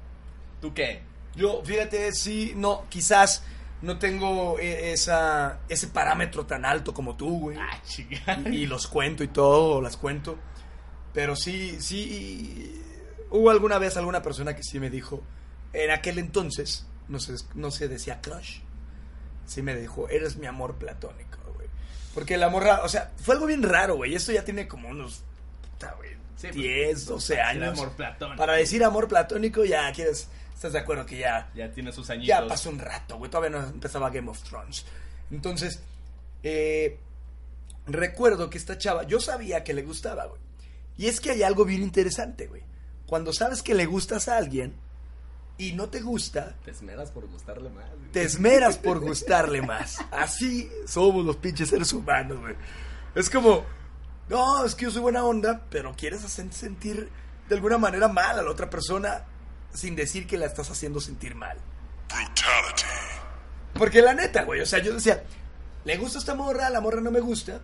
¿Tú 0.60 0.72
qué? 0.72 1.02
Yo, 1.34 1.62
fíjate, 1.64 2.12
sí, 2.12 2.52
no, 2.56 2.84
quizás 2.88 3.44
no 3.82 3.98
tengo 3.98 4.58
eh, 4.58 4.92
esa, 4.92 5.60
ese 5.68 5.88
parámetro 5.88 6.46
tan 6.46 6.64
alto 6.64 6.94
como 6.94 7.16
tú, 7.16 7.38
güey. 7.40 7.58
Ah, 7.58 7.80
y, 8.46 8.48
y 8.56 8.66
los 8.66 8.86
cuento 8.86 9.22
y 9.24 9.28
todo, 9.28 9.80
las 9.80 9.96
cuento. 9.96 10.38
Pero 11.12 11.36
sí, 11.36 11.76
sí, 11.80 12.80
hubo 13.30 13.50
alguna 13.50 13.78
vez 13.78 13.96
alguna 13.96 14.22
persona 14.22 14.56
que 14.56 14.62
sí 14.62 14.80
me 14.80 14.88
dijo, 14.88 15.22
en 15.72 15.90
aquel 15.90 16.18
entonces, 16.18 16.86
no 17.08 17.18
se, 17.20 17.34
no 17.54 17.70
se 17.70 17.88
decía 17.88 18.20
crush, 18.20 18.60
sí 19.44 19.62
me 19.62 19.74
dijo, 19.76 20.08
eres 20.08 20.36
mi 20.36 20.46
amor 20.46 20.76
platónico, 20.76 21.38
güey. 21.54 21.68
Porque 22.14 22.34
el 22.34 22.42
amor, 22.42 22.64
o 22.82 22.88
sea, 22.88 23.12
fue 23.16 23.34
algo 23.34 23.46
bien 23.46 23.62
raro, 23.62 23.96
güey. 23.96 24.14
Esto 24.14 24.32
ya 24.32 24.44
tiene 24.44 24.68
como 24.68 24.88
unos, 24.88 25.22
puta, 25.70 25.92
güey, 25.98 26.12
Sí, 26.36 26.48
pues, 26.48 26.54
10, 26.56 27.06
12 27.06 27.34
El 27.34 27.40
años. 27.40 27.78
amor 27.78 27.92
platónico. 27.92 28.36
Para 28.38 28.54
decir 28.54 28.82
amor 28.82 29.06
platónico 29.06 29.64
ya 29.64 29.92
quieres, 29.92 30.28
estás 30.54 30.72
de 30.72 30.78
acuerdo 30.78 31.04
que 31.06 31.18
ya, 31.18 31.50
Ya 31.54 31.70
tiene 31.72 31.92
sus 31.92 32.08
añitos. 32.10 32.28
ya 32.28 32.46
pasó 32.46 32.70
un 32.70 32.78
rato, 32.78 33.18
güey. 33.18 33.30
Todavía 33.30 33.58
no 33.58 33.66
empezaba 33.66 34.10
Game 34.10 34.28
of 34.30 34.42
Thrones. 34.42 34.84
Entonces, 35.30 35.80
eh, 36.42 36.98
recuerdo 37.86 38.50
que 38.50 38.58
esta 38.58 38.78
chava, 38.78 39.04
yo 39.04 39.20
sabía 39.20 39.64
que 39.64 39.74
le 39.74 39.82
gustaba, 39.82 40.26
güey. 40.26 40.40
Y 40.96 41.06
es 41.06 41.20
que 41.20 41.30
hay 41.30 41.42
algo 41.42 41.64
bien 41.64 41.82
interesante, 41.82 42.46
güey. 42.46 42.62
Cuando 43.06 43.32
sabes 43.32 43.62
que 43.62 43.74
le 43.74 43.86
gustas 43.86 44.28
a 44.28 44.36
alguien 44.36 44.74
y 45.58 45.72
no 45.72 45.88
te 45.88 46.00
gusta, 46.00 46.54
Te 46.64 46.70
esmeras 46.70 47.10
por 47.10 47.26
gustarle 47.28 47.70
más. 47.70 47.88
güey. 47.90 48.10
te 48.12 48.22
esmeras 48.22 48.78
por 48.78 49.00
gustarle 49.06 49.62
más. 49.62 49.98
Así 50.10 50.70
somos 50.86 51.24
los 51.24 51.36
pinches 51.36 51.68
seres 51.70 51.92
humanos, 51.92 52.38
güey. 52.40 52.54
Es 53.14 53.28
como, 53.28 53.64
no, 54.28 54.64
es 54.64 54.74
que 54.74 54.84
yo 54.86 54.90
soy 54.90 55.02
buena 55.02 55.24
onda, 55.24 55.62
pero 55.70 55.94
quieres 55.96 56.24
hacer 56.24 56.52
sentir 56.52 57.10
de 57.48 57.54
alguna 57.54 57.76
manera 57.78 58.08
mal 58.08 58.38
a 58.38 58.42
la 58.42 58.50
otra 58.50 58.70
persona 58.70 59.24
sin 59.72 59.96
decir 59.96 60.26
que 60.26 60.38
la 60.38 60.46
estás 60.46 60.70
haciendo 60.70 61.00
sentir 61.00 61.34
mal. 61.34 61.58
Porque 63.74 64.02
la 64.02 64.14
neta, 64.14 64.44
güey, 64.44 64.60
o 64.60 64.66
sea, 64.66 64.80
yo 64.80 64.92
decía, 64.92 65.24
le 65.84 65.96
gusta 65.96 66.18
esta 66.18 66.34
morra, 66.34 66.70
la 66.70 66.80
morra 66.80 67.00
no 67.00 67.10
me 67.10 67.20
gusta. 67.20 67.60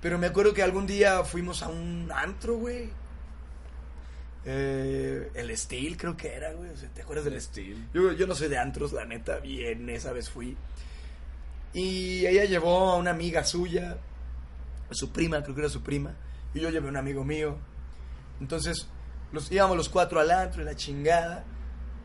Pero 0.00 0.18
me 0.18 0.26
acuerdo 0.26 0.52
que 0.52 0.62
algún 0.62 0.86
día 0.86 1.24
fuimos 1.24 1.62
a 1.62 1.68
un 1.68 2.12
antro, 2.14 2.58
güey. 2.58 2.90
Eh, 4.44 5.30
el 5.34 5.56
Steel 5.56 5.96
creo 5.96 6.14
que 6.14 6.34
era, 6.34 6.52
güey. 6.52 6.70
O 6.70 6.76
sea, 6.76 6.90
¿Te 6.90 7.02
acuerdas 7.02 7.24
del 7.24 7.34
El 7.34 7.40
Steel? 7.40 7.76
Steel. 7.76 7.88
Yo, 7.94 8.12
yo 8.12 8.26
no 8.26 8.34
soy 8.34 8.48
de 8.48 8.58
antros, 8.58 8.92
la 8.92 9.06
neta. 9.06 9.38
Bien, 9.38 9.88
esa 9.88 10.12
vez 10.12 10.28
fui. 10.28 10.56
Y 11.72 12.26
ella 12.26 12.44
llevó 12.44 12.90
a 12.90 12.96
una 12.96 13.12
amiga 13.12 13.44
suya, 13.44 13.96
a 14.90 14.94
su 14.94 15.10
prima, 15.10 15.42
creo 15.42 15.54
que 15.54 15.62
era 15.62 15.70
su 15.70 15.82
prima. 15.82 16.14
Y 16.52 16.60
yo 16.60 16.68
llevé 16.68 16.86
a 16.86 16.90
un 16.90 16.98
amigo 16.98 17.24
mío. 17.24 17.56
Entonces, 18.40 18.86
íbamos 19.50 19.76
los 19.76 19.88
cuatro 19.88 20.20
al 20.20 20.30
antro 20.30 20.62
y 20.62 20.64
la 20.64 20.74
chingada. 20.74 21.44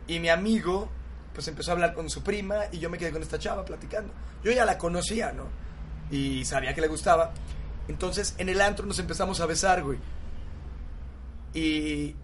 Y 0.07 0.19
mi 0.19 0.29
amigo, 0.29 0.89
pues 1.33 1.47
empezó 1.47 1.71
a 1.71 1.73
hablar 1.73 1.93
con 1.93 2.09
su 2.09 2.23
prima 2.23 2.63
y 2.71 2.79
yo 2.79 2.89
me 2.89 2.97
quedé 2.97 3.11
con 3.11 3.21
esta 3.21 3.37
chava 3.39 3.65
platicando. 3.65 4.13
Yo 4.43 4.51
ya 4.51 4.65
la 4.65 4.77
conocía, 4.77 5.31
¿no? 5.31 5.45
Y 6.11 6.45
sabía 6.45 6.73
que 6.73 6.81
le 6.81 6.87
gustaba. 6.87 7.31
Entonces, 7.87 8.35
en 8.37 8.49
el 8.49 8.61
antro 8.61 8.85
nos 8.85 8.99
empezamos 8.99 9.39
a 9.39 9.45
besar, 9.45 9.83
güey. 9.83 9.99
Y, 11.53 12.15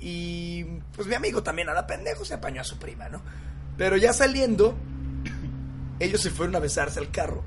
y 0.00 0.64
pues 0.94 1.08
mi 1.08 1.14
amigo 1.14 1.42
también 1.42 1.68
a 1.68 1.74
la 1.74 1.86
pendejo 1.86 2.24
se 2.24 2.34
apañó 2.34 2.60
a 2.60 2.64
su 2.64 2.78
prima, 2.78 3.08
¿no? 3.08 3.20
Pero 3.76 3.96
ya 3.96 4.12
saliendo, 4.12 4.76
ellos 6.00 6.20
se 6.20 6.30
fueron 6.30 6.56
a 6.56 6.60
besarse 6.60 6.98
al 6.98 7.10
carro. 7.10 7.44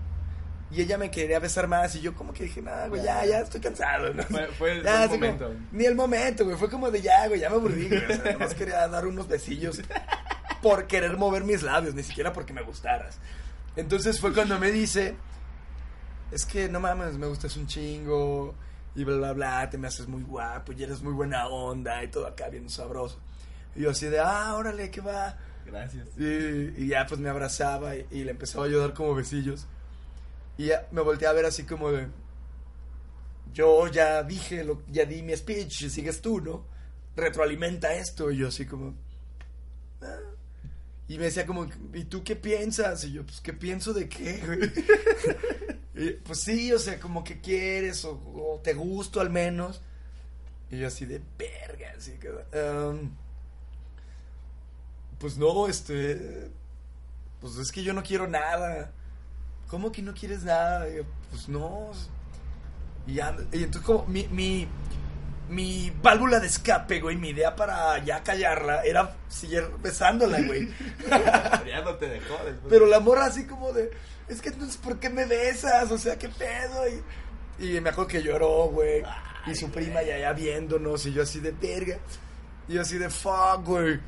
Y 0.72 0.82
ella 0.82 0.98
me 0.98 1.12
quería 1.12 1.38
besar 1.40 1.68
más 1.68 1.94
y 1.96 2.02
yo 2.02 2.14
como 2.16 2.32
que 2.34 2.44
dije, 2.46 2.62
nada, 2.62 2.88
güey, 2.88 3.04
ya, 3.04 3.26
ya 3.26 3.40
estoy 3.40 3.60
cansado. 3.60 4.14
¿no? 4.14 4.24
Fue- 4.24 4.48
fue 4.48 4.72
el- 4.72 4.84
Ya, 4.84 4.92
fue 4.92 4.94
el 4.94 5.02
así 5.04 5.20
como- 5.20 5.32
momento. 5.34 5.54
ni 5.74 5.86
el 5.86 5.96
momento, 5.96 6.46
güey. 6.46 6.56
Fue 6.58 6.70
como 6.70 6.90
de 6.90 7.02
ya, 7.02 7.28
güey, 7.28 7.42
ya 7.42 7.50
me 7.50 7.56
aburrí, 7.58 7.90
güey. 7.90 8.04
O 8.06 8.08
sea, 8.24 8.34
nomás 8.34 8.54
quería 8.54 8.88
dar 8.88 9.06
unos 9.06 9.28
besillos 9.28 9.82
por 10.62 10.88
querer 10.88 11.18
mover 11.18 11.44
mis 11.44 11.62
labios, 11.64 11.94
ni 11.94 12.04
siquiera 12.04 12.32
porque 12.32 12.54
me 12.54 12.62
gustaras. 12.62 13.20
Entonces 13.76 14.20
fue 14.20 14.34
cuando 14.34 14.58
me 14.60 14.72
dice, 14.72 15.16
es 16.32 16.46
que 16.46 16.70
no 16.70 16.80
mames, 16.80 17.18
me 17.18 17.28
gustas 17.28 17.58
un 17.58 17.68
chingo 17.68 18.56
y 18.96 19.04
bla, 19.04 19.16
bla, 19.18 19.34
bla, 19.34 19.70
te 19.70 19.78
me 19.78 19.88
haces 19.88 20.08
muy 20.08 20.24
guapo 20.24 20.72
y 20.72 20.84
eres 20.84 21.02
muy 21.02 21.14
buena 21.14 21.48
onda 21.48 22.04
y 22.04 22.08
todo 22.10 22.28
acá 22.28 22.48
bien 22.50 22.70
sabroso. 22.70 23.20
Y 23.76 23.82
yo 23.82 23.92
así 23.92 24.08
de, 24.08 24.20
ah, 24.20 24.54
órale, 24.56 24.90
¿qué 24.92 25.02
va? 25.02 25.38
Gracias. 25.66 26.08
Y, 26.18 26.24
y 26.84 26.88
ya 26.88 27.06
pues 27.06 27.20
me 27.20 27.30
abrazaba 27.30 27.96
y, 27.96 28.06
y 28.12 28.24
le 28.24 28.32
empezaba 28.32 28.64
a 28.66 28.68
ayudar 28.68 28.94
como 28.94 29.16
besillos. 29.16 29.68
Y 30.62 30.72
me 30.92 31.02
volteé 31.02 31.28
a 31.28 31.34
ver 31.34 31.46
así 31.46 31.64
como 31.64 31.92
de, 31.92 32.08
yo 33.52 33.88
ya 33.88 34.22
dije, 34.22 34.64
ya 34.92 35.06
di 35.06 35.24
mi 35.24 35.36
speech, 35.36 35.88
sigues 35.90 36.22
tú, 36.22 36.40
¿no? 36.40 36.68
Retroalimenta 37.16 37.96
esto. 37.96 38.30
Y 38.30 38.38
yo 38.38 38.50
así 38.50 38.68
como... 38.68 38.94
"Ah". 40.04 40.20
Y 41.08 41.18
me 41.18 41.24
decía 41.26 41.48
como, 41.48 41.68
¿y 41.96 42.04
tú 42.04 42.24
qué 42.24 42.36
piensas? 42.36 43.04
Y 43.06 43.14
yo, 43.14 43.26
pues, 43.26 43.42
¿qué 43.42 43.54
pienso 43.54 43.92
de 43.92 44.08
qué, 44.08 44.38
güey? 44.46 44.72
Y, 45.94 46.12
pues 46.12 46.40
sí, 46.40 46.72
o 46.72 46.80
sea, 46.80 47.00
como 47.00 47.24
que 47.24 47.42
quieres 47.42 48.06
o, 48.06 48.12
o 48.14 48.62
te 48.64 48.74
gusto 48.74 49.20
al 49.20 49.30
menos. 49.30 49.82
Y 50.70 50.78
yo 50.80 50.88
así 50.88 51.06
de 51.06 51.22
verga, 51.38 51.94
así 51.98 52.14
que... 52.14 52.30
um, 52.30 53.12
pues 55.20 55.38
no, 55.38 55.68
este... 55.68 56.50
Pues 57.42 57.58
es 57.58 57.72
que 57.72 57.84
yo 57.84 57.94
no 57.94 58.04
quiero 58.04 58.28
nada. 58.28 58.94
¿Cómo 59.72 59.90
que 59.90 60.02
no 60.02 60.14
quieres 60.14 60.44
nada? 60.44 60.90
Y 60.90 60.98
yo, 60.98 61.04
pues 61.30 61.48
no. 61.48 61.92
Y, 63.08 63.16
ya, 63.16 63.34
y 63.54 63.64
entonces 63.64 63.82
como 63.82 64.06
mi, 64.06 64.28
mi, 64.28 64.68
mi 65.48 65.94
válvula 66.04 66.42
de 66.42 66.48
escape, 66.48 67.00
güey, 67.00 67.16
mi 67.16 67.30
idea 67.30 67.56
para 67.56 67.98
ya 68.04 68.22
callarla 68.22 68.84
era 68.84 69.16
seguir 69.30 69.64
besándola, 69.82 70.42
güey. 70.42 70.68
ya 71.66 71.82
no 71.86 71.96
te 71.96 72.10
dejó 72.10 72.36
después. 72.44 72.68
Pero 72.70 72.86
la 72.86 73.00
morra 73.00 73.28
así 73.28 73.46
como 73.46 73.72
de, 73.72 73.90
es 74.28 74.42
que 74.42 74.50
entonces, 74.50 74.76
¿por 74.76 75.00
qué 75.00 75.10
me 75.10 75.26
besas? 75.26 75.90
O 75.90 75.98
sea, 75.98 76.20
¿qué 76.20 76.28
pedo? 76.28 76.84
Y, 77.58 77.78
y 77.78 77.80
me 77.80 77.92
acuerdo 77.92 78.10
que 78.10 78.22
lloró, 78.22 78.66
güey. 78.66 79.04
Y 79.48 79.56
su 79.56 79.72
prima 79.72 80.04
ya, 80.04 80.20
ya 80.20 80.34
viéndonos 80.34 81.06
y 81.06 81.14
yo 81.14 81.24
así 81.24 81.40
de 81.40 81.52
verga. 81.52 81.98
Y 82.68 82.74
yo 82.74 82.82
así 82.82 82.98
de 82.98 83.10
fuck, 83.10 83.64
güey. 83.64 84.02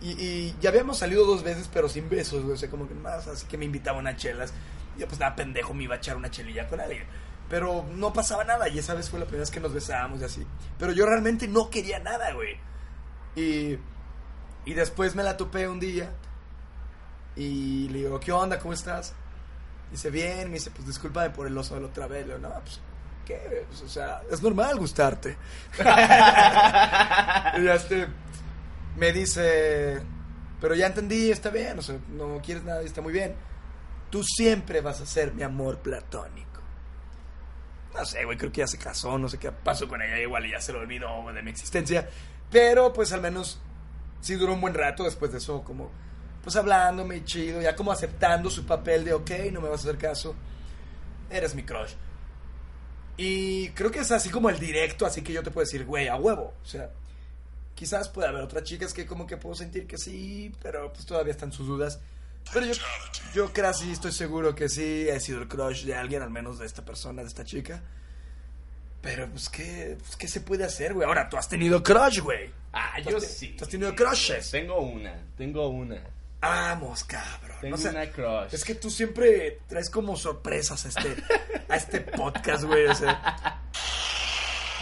Y, 0.00 0.12
y 0.12 0.56
ya 0.60 0.70
habíamos 0.70 0.98
salido 0.98 1.26
dos 1.26 1.42
veces, 1.42 1.68
pero 1.72 1.88
sin 1.88 2.08
besos, 2.08 2.42
güey. 2.42 2.54
O 2.54 2.56
sea, 2.56 2.70
como 2.70 2.88
que 2.88 2.94
más, 2.94 3.26
así 3.26 3.46
que 3.46 3.58
me 3.58 3.66
invitaban 3.66 4.06
a 4.06 4.16
chelas. 4.16 4.52
Y 4.96 5.00
yo, 5.00 5.06
pues 5.06 5.20
nada, 5.20 5.36
pendejo, 5.36 5.74
me 5.74 5.84
iba 5.84 5.94
a 5.94 5.98
echar 5.98 6.16
una 6.16 6.30
chelilla 6.30 6.68
con 6.68 6.80
alguien. 6.80 7.04
Pero 7.48 7.84
no 7.94 8.12
pasaba 8.12 8.44
nada. 8.44 8.68
Y 8.68 8.78
esa 8.78 8.94
vez 8.94 9.10
fue 9.10 9.18
la 9.18 9.26
primera 9.26 9.42
vez 9.42 9.50
que 9.50 9.60
nos 9.60 9.74
besábamos 9.74 10.20
y 10.20 10.24
así. 10.24 10.46
Pero 10.78 10.92
yo 10.92 11.04
realmente 11.04 11.48
no 11.48 11.68
quería 11.68 11.98
nada, 11.98 12.32
güey. 12.32 12.56
Y, 13.36 13.78
y 14.64 14.74
después 14.74 15.14
me 15.14 15.22
la 15.22 15.36
topé 15.36 15.68
un 15.68 15.80
día. 15.80 16.10
Y 17.36 17.88
le 17.90 17.98
digo, 17.98 18.20
¿qué 18.20 18.32
onda? 18.32 18.58
¿Cómo 18.58 18.72
estás? 18.72 19.14
Dice, 19.90 20.10
bien. 20.10 20.48
Me 20.48 20.54
dice, 20.54 20.70
pues 20.70 20.86
discúlpame 20.86 21.30
por 21.30 21.46
el 21.46 21.58
oso 21.58 21.74
de 21.74 21.82
la 21.82 21.88
otra 21.88 22.06
vez. 22.06 22.26
Le 22.26 22.36
digo, 22.36 22.48
no, 22.48 22.54
pues, 22.60 22.80
¿qué? 23.26 23.66
O 23.84 23.88
sea, 23.88 24.22
es 24.30 24.40
normal 24.40 24.78
gustarte. 24.78 25.36
y 25.78 25.82
ya 27.64 27.74
este, 27.74 28.08
me 28.96 29.12
dice, 29.12 30.00
pero 30.60 30.74
ya 30.74 30.86
entendí, 30.86 31.30
está 31.30 31.50
bien. 31.50 31.78
O 31.78 31.82
sea, 31.82 31.98
no 32.10 32.40
quieres 32.42 32.64
nada 32.64 32.82
está 32.82 33.00
muy 33.00 33.12
bien. 33.12 33.34
Tú 34.10 34.22
siempre 34.24 34.80
vas 34.80 35.00
a 35.00 35.06
ser 35.06 35.32
mi 35.32 35.42
amor 35.42 35.78
platónico. 35.78 36.60
No 37.94 38.04
sé, 38.04 38.24
güey, 38.24 38.38
creo 38.38 38.52
que 38.52 38.60
ya 38.60 38.66
se 38.66 38.78
casó, 38.78 39.18
no 39.18 39.28
sé 39.28 39.38
qué 39.38 39.50
pasó 39.50 39.88
con 39.88 40.00
ella, 40.00 40.18
igual 40.18 40.46
y 40.46 40.52
ya 40.52 40.60
se 40.60 40.72
lo 40.72 40.80
olvidó 40.80 41.32
de 41.32 41.42
mi 41.42 41.50
existencia. 41.50 42.08
Pero 42.50 42.92
pues 42.92 43.12
al 43.12 43.20
menos 43.20 43.60
sí 44.20 44.34
duró 44.34 44.54
un 44.54 44.60
buen 44.60 44.74
rato 44.74 45.04
después 45.04 45.32
de 45.32 45.38
eso, 45.38 45.62
como 45.62 45.90
pues 46.42 46.56
hablándome 46.56 47.24
chido, 47.24 47.60
ya 47.60 47.76
como 47.76 47.92
aceptando 47.92 48.48
su 48.48 48.64
papel 48.64 49.04
de, 49.04 49.12
ok, 49.12 49.30
no 49.52 49.60
me 49.60 49.68
vas 49.68 49.80
a 49.80 49.88
hacer 49.88 49.98
caso, 49.98 50.34
eres 51.28 51.54
mi 51.54 51.64
crush. 51.64 51.92
Y 53.16 53.68
creo 53.70 53.90
que 53.90 53.98
es 53.98 54.10
así 54.12 54.30
como 54.30 54.48
el 54.48 54.58
directo, 54.58 55.04
así 55.04 55.22
que 55.22 55.32
yo 55.32 55.42
te 55.42 55.50
puedo 55.50 55.64
decir, 55.64 55.84
güey, 55.84 56.08
a 56.08 56.16
huevo. 56.16 56.54
O 56.62 56.66
sea, 56.66 56.90
quizás 57.80 58.10
puede 58.10 58.28
haber 58.28 58.42
otras 58.42 58.62
chicas 58.64 58.92
que 58.92 59.06
como 59.06 59.26
que 59.26 59.38
puedo 59.38 59.54
sentir 59.54 59.86
que 59.86 59.96
sí, 59.96 60.52
pero 60.62 60.92
pues 60.92 61.06
todavía 61.06 61.32
están 61.32 61.50
sus 61.50 61.66
dudas. 61.66 61.98
Pero 62.52 62.66
yo, 62.66 62.74
yo 63.34 63.52
casi 63.54 63.90
estoy 63.90 64.12
seguro 64.12 64.54
que 64.54 64.68
sí 64.68 65.08
he 65.08 65.18
sido 65.18 65.40
el 65.40 65.48
crush 65.48 65.84
de 65.86 65.94
alguien, 65.94 66.20
al 66.20 66.28
menos 66.28 66.58
de 66.58 66.66
esta 66.66 66.84
persona, 66.84 67.22
de 67.22 67.28
esta 67.28 67.42
chica. 67.42 67.80
Pero, 69.00 69.30
pues, 69.30 69.48
¿qué, 69.48 69.96
pues, 69.98 70.14
¿qué 70.16 70.28
se 70.28 70.42
puede 70.42 70.64
hacer, 70.64 70.92
güey? 70.92 71.08
Ahora, 71.08 71.26
tú 71.30 71.38
has 71.38 71.48
tenido 71.48 71.82
crush, 71.82 72.20
güey. 72.20 72.50
Ah, 72.74 72.96
¿Tú 73.02 73.10
yo 73.12 73.18
te- 73.18 73.26
sí. 73.26 73.54
tú 73.56 73.64
has 73.64 73.70
tenido 73.70 73.94
crushes? 73.94 74.50
Tengo 74.50 74.78
una, 74.82 75.14
tengo 75.38 75.68
una. 75.68 76.02
Vamos, 76.42 77.04
cabrón. 77.04 77.56
Tengo 77.62 77.76
O 77.76 77.78
sea, 77.78 77.92
una 77.92 78.10
crush. 78.10 78.52
Es 78.52 78.62
que 78.62 78.74
tú 78.74 78.90
siempre 78.90 79.60
traes 79.68 79.88
como 79.88 80.16
sorpresas 80.16 80.84
a 80.84 80.88
este, 80.90 81.16
a 81.68 81.76
este 81.76 82.00
podcast, 82.18 82.64
güey. 82.64 82.84
o 82.86 82.94
sea. 82.94 83.62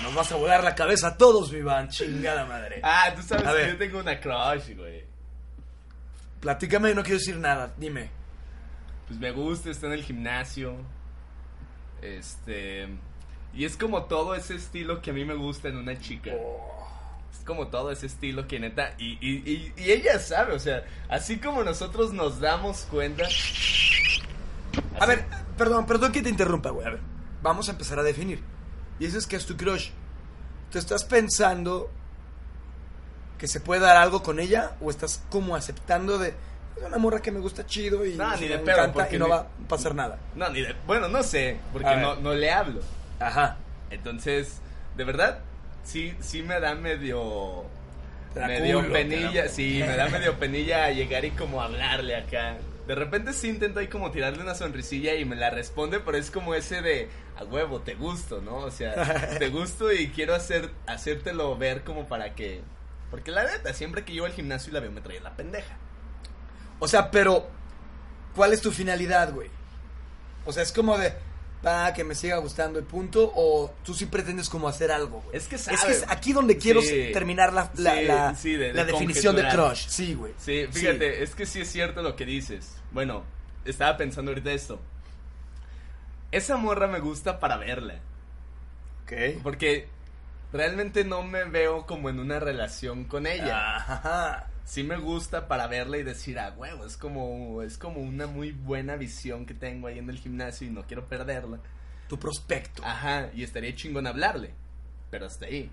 Nos 0.03 0.15
vas 0.15 0.31
a 0.33 0.37
volar 0.37 0.63
la 0.65 0.75
cabeza 0.75 1.09
a 1.09 1.17
todos, 1.17 1.51
Vivan. 1.51 1.89
Chingada 1.89 2.45
madre. 2.47 2.81
Ah, 2.83 3.13
tú 3.15 3.23
sabes 3.23 3.47
A 3.47 3.51
que 3.53 3.57
ver. 3.57 3.71
yo 3.73 3.79
tengo 3.79 3.99
una 4.01 4.19
crush, 4.21 4.77
güey. 4.77 5.05
Platícame, 6.41 6.95
no 6.95 7.03
quiero 7.03 7.19
decir 7.19 7.37
nada. 7.37 7.73
Dime. 7.77 8.11
Pues 9.09 9.19
me 9.19 9.31
gusta, 9.33 9.71
está 9.71 9.87
en 9.87 9.95
el 9.95 10.05
gimnasio. 10.05 10.77
Este. 12.03 12.89
Y 13.55 13.65
es 13.65 13.77
como 13.77 14.05
todo 14.05 14.35
ese 14.35 14.55
estilo 14.55 15.01
que 15.03 15.11
a 15.11 15.15
mí 15.15 15.25
me 15.25 15.35
gusta 15.35 15.69
en 15.69 15.77
una 15.79 15.99
chica. 15.99 16.31
Es 16.31 17.45
como 17.45 17.69
todo 17.69 17.91
ese 17.91 18.07
estilo 18.07 18.47
que 18.47 18.61
neta. 18.61 18.95
Y, 18.99 19.19
y, 19.21 19.43
y, 19.51 19.73
y 19.77 19.91
ella 19.91 20.19
sabe, 20.19 20.55
o 20.55 20.59
sea, 20.59 20.85
así 21.09 21.39
como 21.39 21.65
nosotros 21.65 22.13
nos 22.13 22.41
damos 22.41 22.83
cuenta. 22.91 23.25
A 25.01 25.07
ver, 25.07 25.25
perdón, 25.57 25.87
perdón 25.87 26.13
que 26.13 26.23
te 26.23 26.29
interrumpa, 26.29 26.71
güey. 26.71 26.87
A 26.87 26.91
ver, 26.91 27.01
vamos 27.43 27.69
a 27.69 27.73
empezar 27.73 27.99
a 27.99 28.03
definir. 28.03 28.41
Y 28.99 29.07
eso 29.07 29.19
es 29.19 29.27
que 29.27 29.37
es 29.37 29.47
tu 29.47 29.57
crush. 29.57 29.91
¿Tú 30.71 30.79
estás 30.79 31.05
pensando 31.05 31.91
que 33.39 33.47
se 33.49 33.61
puede 33.61 33.81
dar 33.81 33.97
algo 33.97 34.23
con 34.23 34.41
ella? 34.41 34.73
¿O 34.81 34.91
estás 34.91 35.23
como 35.31 35.57
aceptando 35.57 36.19
de... 36.19 36.35
Es 36.77 36.85
una 36.85 36.99
morra 36.99 37.21
que 37.21 37.33
me 37.33 37.41
gusta 37.41 37.67
chido 37.67 38.07
y 38.07 38.15
No, 38.15 38.29
me 38.31 38.37
ni 38.41 38.49
de 38.49 38.55
encanta 38.55 39.07
pedo, 39.07 39.17
y 39.17 39.19
no 39.19 39.29
va 39.29 39.39
a 39.39 39.47
pasar 39.69 39.95
nada. 39.95 40.19
No, 40.35 40.49
ni 40.51 40.61
de. 40.61 40.77
Bueno, 40.87 41.09
no 41.09 41.23
sé, 41.25 41.59
porque 41.73 41.97
no, 41.97 42.17
no 42.17 42.35
le 42.35 42.53
hablo. 42.53 42.81
Ajá. 43.19 43.57
Entonces, 43.91 44.61
de 44.97 45.05
verdad, 45.05 45.41
sí, 45.83 46.15
sí 46.21 46.43
me 46.43 46.61
da 46.61 46.75
medio. 46.75 47.65
Medio 48.37 48.81
culo, 48.81 48.93
penilla, 48.93 49.49
sí, 49.49 49.83
me 49.85 49.97
da 49.97 50.09
medio 50.11 50.39
penilla 50.39 50.91
llegar 50.91 51.25
y 51.25 51.33
como 51.33 51.63
hablarle 51.63 52.15
acá. 52.15 52.59
De 52.87 52.95
repente 52.95 53.33
sí 53.33 53.49
intento 53.49 53.81
ahí 53.81 53.89
como 53.89 54.11
tirarle 54.11 54.43
una 54.43 54.55
sonrisilla 54.55 55.15
y 55.15 55.25
me 55.25 55.35
la 55.35 55.51
responde, 55.51 55.99
pero 56.01 56.17
es 56.17 56.31
como 56.31 56.55
ese 56.55 56.81
de 56.81 57.09
a 57.39 57.45
huevo, 57.45 57.81
te 57.81 57.95
gusto, 57.95 58.41
¿no? 58.41 58.57
O 58.59 58.71
sea, 58.71 59.37
te 59.39 59.49
gusto 59.49 59.93
y 59.93 60.09
quiero 60.09 60.35
hacer 60.35 60.71
hacértelo 60.87 61.57
ver 61.57 61.85
como 61.85 62.07
para 62.09 62.35
que 62.35 62.63
porque 63.11 63.31
la 63.31 63.45
neta, 63.45 63.73
siempre 63.73 64.05
que 64.05 64.13
yo 64.15 64.25
al 64.27 64.33
gimnasio 64.33 64.71
y 64.71 64.75
la 64.75 64.81
veo 64.81 64.91
me 64.91 65.01
trae 65.01 65.21
la 65.21 65.35
pendeja. 65.37 65.77
O 66.79 66.87
sea, 66.89 67.11
pero... 67.11 67.49
¿Cuál 68.37 68.53
es 68.53 68.61
tu 68.61 68.71
finalidad, 68.71 69.33
güey? 69.33 69.49
O 70.45 70.53
sea, 70.53 70.63
es 70.63 70.73
como 70.73 70.97
de... 70.99 71.15
Va, 71.67 71.93
que 71.95 72.05
me 72.05 72.15
siga 72.15 72.37
gustando 72.37 72.79
el 72.79 72.85
punto. 72.85 73.33
O 73.35 73.75
tú 73.85 73.95
sí 73.95 74.05
pretendes 74.07 74.49
como 74.51 74.69
hacer 74.69 74.93
algo, 74.93 75.23
güey. 75.23 75.37
Es 75.37 75.49
que 75.49 75.57
Es 75.57 75.63
sabe. 75.63 75.79
que 75.87 75.91
es 75.93 76.05
aquí 76.09 76.33
donde 76.35 76.57
quiero 76.59 76.81
Sí. 76.83 77.09
terminar 77.13 77.53
la, 77.55 77.71
la, 77.77 77.95
Sí, 77.97 78.05
la- 78.05 78.35
sí, 78.35 78.53
de- 78.57 78.73
la 78.75 78.85
de 78.85 78.93
definición 78.93 79.35
de 79.35 79.49
crush. 79.49 79.87
Sí, 79.89 80.15
güey. 80.15 80.35
Sí, 80.39 80.67
fíjate, 80.71 81.23
es 81.23 81.35
que 81.35 81.47
sí 81.47 81.63
es 81.63 81.73
cierto 81.73 82.03
lo 82.03 82.15
que 82.15 82.27
dices. 82.27 82.77
Bueno, 82.93 83.25
estaba 83.65 83.97
pensando 83.97 84.31
ahorita 84.31 84.53
esto. 84.53 84.79
Esa 86.31 86.57
morra 86.57 86.87
me 86.87 87.01
gusta 87.01 87.41
para 87.41 87.57
verla. 87.57 88.01
Ok. 89.03 89.43
Porque 89.43 89.89
realmente 90.53 91.05
no 91.05 91.23
me 91.23 91.45
veo 91.45 91.87
como 91.87 92.11
en 92.11 92.21
una 92.21 92.39
relación 92.39 93.05
con 93.05 93.27
ella. 93.27 93.77
Ajá. 93.77 94.51
Sí 94.65 94.83
me 94.83 94.99
gusta 94.99 95.49
para 95.49 95.67
verla 95.67 95.97
y 95.97 96.03
decir, 96.03 96.39
ah, 96.39 96.55
huevo, 96.55 96.85
es 96.85 96.99
como, 96.99 97.63
es 97.63 97.79
como 97.79 98.01
una 98.01 98.27
muy 98.27 98.53
buena 98.53 98.97
visión 98.97 99.47
que 99.47 99.55
tengo 99.55 99.87
ahí 99.87 99.99
en 99.99 100.11
el 100.11 100.19
gimnasio 100.19 100.67
y 100.67 100.71
no 100.71 100.87
quiero 100.87 101.07
perderla. 101.07 101.59
Tu 102.07 102.19
prospecto. 102.19 102.85
Ajá, 102.85 103.31
y 103.35 103.43
estaría 103.43 103.75
chingón 103.75 104.07
hablarle. 104.07 104.53
Pero 105.11 105.25
hasta 105.25 105.47
ahí. 105.47 105.71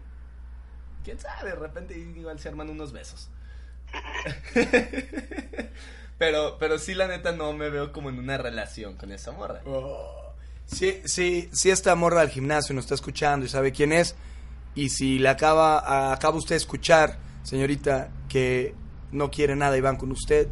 Quién 1.03 1.19
sabe, 1.19 1.49
de 1.49 1.55
repente 1.55 1.97
igual 1.97 2.39
se 2.39 2.47
arman 2.47 2.69
unos 2.69 2.93
besos. 2.93 3.29
pero, 6.17 6.57
pero 6.57 6.79
sí, 6.79 6.93
la 6.93 7.07
neta, 7.07 7.33
no 7.33 7.51
me 7.51 7.69
veo 7.69 7.91
como 7.91 8.07
en 8.07 8.17
una 8.17 8.37
relación 8.37 8.95
con 8.95 9.11
esa 9.11 9.33
morra. 9.33 9.61
Oh. 9.65 10.24
Sí, 10.65 11.01
sí, 11.05 11.49
sí, 11.51 11.69
esta 11.69 11.95
morra 11.95 12.21
del 12.21 12.29
gimnasio 12.29 12.73
nos 12.75 12.85
está 12.85 12.95
escuchando 12.95 13.45
y 13.45 13.49
sabe 13.49 13.71
quién 13.71 13.91
es. 13.91 14.15
Y 14.73 14.89
si 14.89 15.19
le 15.19 15.29
acaba, 15.29 16.11
acaba 16.13 16.37
usted 16.37 16.55
de 16.55 16.57
escuchar, 16.57 17.17
señorita, 17.43 18.09
que 18.27 18.73
no 19.11 19.31
quiere 19.31 19.55
nada 19.55 19.77
y 19.77 19.81
van 19.81 19.95
con 19.95 20.11
usted, 20.11 20.47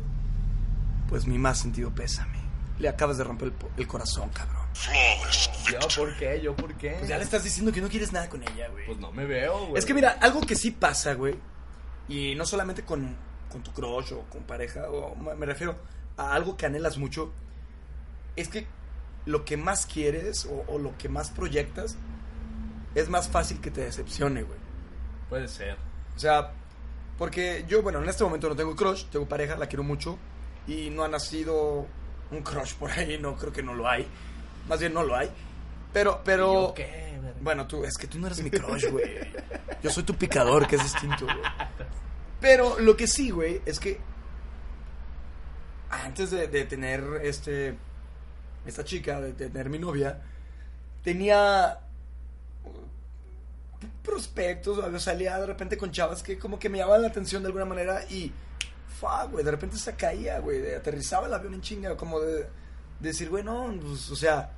pues 1.10 1.26
mi 1.28 1.38
más 1.38 1.60
sentido 1.60 1.94
pésame. 1.94 2.38
Le 2.80 2.88
acabas 2.90 3.18
de 3.18 3.24
romper 3.24 3.50
el, 3.50 3.54
po- 3.54 3.70
el 3.78 3.88
corazón, 3.88 4.30
cabrón. 4.30 4.64
¿Yo 5.72 5.80
por 5.96 6.16
qué? 6.18 6.42
¿Yo 6.42 6.56
por 6.56 6.74
qué? 6.76 6.96
Pues 6.98 7.08
ya 7.10 7.18
le 7.18 7.24
estás 7.24 7.44
diciendo 7.44 7.72
que 7.72 7.82
no 7.82 7.90
quieres 7.90 8.12
nada 8.12 8.30
con 8.30 8.42
ella, 8.44 8.68
güey. 8.70 8.86
Pues 8.86 8.98
no 9.00 9.12
me 9.12 9.26
veo, 9.26 9.68
güey. 9.68 9.78
Es 9.78 9.86
que 9.86 9.94
mira, 9.94 10.18
algo 10.22 10.42
que 10.42 10.56
sí 10.56 10.72
pasa, 10.72 11.14
güey, 11.14 11.36
y 12.08 12.34
no 12.36 12.46
solamente 12.46 12.84
con, 12.84 13.16
con 13.52 13.62
tu 13.62 13.72
crush 13.72 14.14
o 14.14 14.22
con 14.30 14.44
pareja, 14.44 14.90
o 14.90 15.16
me 15.16 15.46
refiero 15.46 15.76
a 16.18 16.34
algo 16.34 16.56
que 16.58 16.66
anhelas 16.66 16.98
mucho, 16.98 17.32
es 18.36 18.48
que 18.48 18.66
lo 19.26 19.46
que 19.46 19.58
más 19.58 19.86
quieres 19.86 20.46
o, 20.46 20.66
o 20.68 20.78
lo 20.78 20.98
que 20.98 21.10
más 21.10 21.32
proyectas 21.32 21.98
es 22.96 23.10
más 23.10 23.28
fácil 23.28 23.60
que 23.60 23.72
te 23.72 23.82
decepcione, 23.82 24.44
güey. 24.44 24.60
Puede 25.30 25.48
ser. 25.48 25.78
O 26.16 26.20
sea, 26.20 26.52
porque 27.18 27.66
yo, 27.68 27.82
bueno, 27.82 28.02
en 28.02 28.10
este 28.10 28.24
momento 28.24 28.50
no 28.50 28.56
tengo 28.56 28.76
crush, 28.76 29.06
tengo 29.06 29.28
pareja, 29.28 29.56
la 29.56 29.68
quiero 29.68 29.84
mucho, 29.84 30.18
y 30.68 30.90
no 30.90 31.04
ha 31.04 31.08
nacido 31.08 31.88
un 32.32 32.42
crush 32.42 32.74
por 32.76 32.92
ahí, 32.92 33.18
no 33.18 33.36
creo 33.36 33.54
que 33.54 33.64
no 33.64 33.74
lo 33.74 33.88
hay. 33.88 34.08
Más 34.68 34.80
bien 34.80 34.94
no 34.94 35.04
lo 35.04 35.16
hay. 35.16 35.30
Pero, 35.92 36.22
pero... 36.24 36.52
¿Y 36.52 36.68
yo 36.68 36.74
qué? 36.74 37.14
Bueno, 37.42 37.68
tú, 37.68 37.84
es 37.84 37.98
que 37.98 38.08
tú 38.08 38.20
no 38.20 38.28
eres 38.28 38.42
mi 38.42 38.50
crush, 38.50 38.90
güey. 38.90 39.20
Yo 39.82 39.90
soy 39.90 40.04
tu 40.04 40.16
picador, 40.16 40.68
que 40.68 40.76
es 40.76 40.84
distinto, 40.84 41.26
güey. 41.26 41.38
Pero 42.40 42.80
lo 42.80 42.96
que 42.96 43.08
sí, 43.08 43.30
güey, 43.32 43.62
es 43.66 43.80
que 43.80 44.00
antes 45.90 46.32
de, 46.32 46.48
de 46.48 46.64
tener 46.66 47.04
este 47.24 47.76
esta 48.66 48.84
chica, 48.84 49.20
de 49.22 49.34
tener 49.34 49.70
mi 49.70 49.80
novia, 49.80 50.22
tenía 51.04 51.80
prospectos, 54.04 54.78
o 54.78 55.00
salía 55.00 55.38
de 55.40 55.46
repente 55.46 55.78
con 55.78 55.92
chavas 55.92 56.24
que 56.24 56.38
como 56.38 56.60
que 56.60 56.70
me 56.70 56.78
llamaban 56.78 57.02
la 57.02 57.08
atención 57.08 57.42
de 57.42 57.48
alguna 57.48 57.66
manera 57.66 58.04
y 58.10 58.32
fa, 59.00 59.26
güey, 59.26 59.44
de 59.44 59.52
repente 59.52 59.78
se 59.78 59.94
caía, 59.96 60.40
güey, 60.40 60.74
aterrizaba 60.74 61.28
el 61.28 61.34
avión 61.34 61.54
en 61.54 61.62
chinga, 61.62 61.98
como 61.98 62.20
de, 62.20 62.36
de 62.36 62.48
decir, 63.00 63.30
güey, 63.30 63.44
no, 63.44 63.74
pues, 63.82 64.10
o 64.12 64.16
sea, 64.16 64.52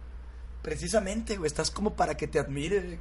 precisamente, 0.61 1.37
güey, 1.37 1.47
estás 1.47 1.71
como 1.71 1.95
para 1.95 2.15
que 2.15 2.27
te 2.27 2.39
admire 2.39 2.99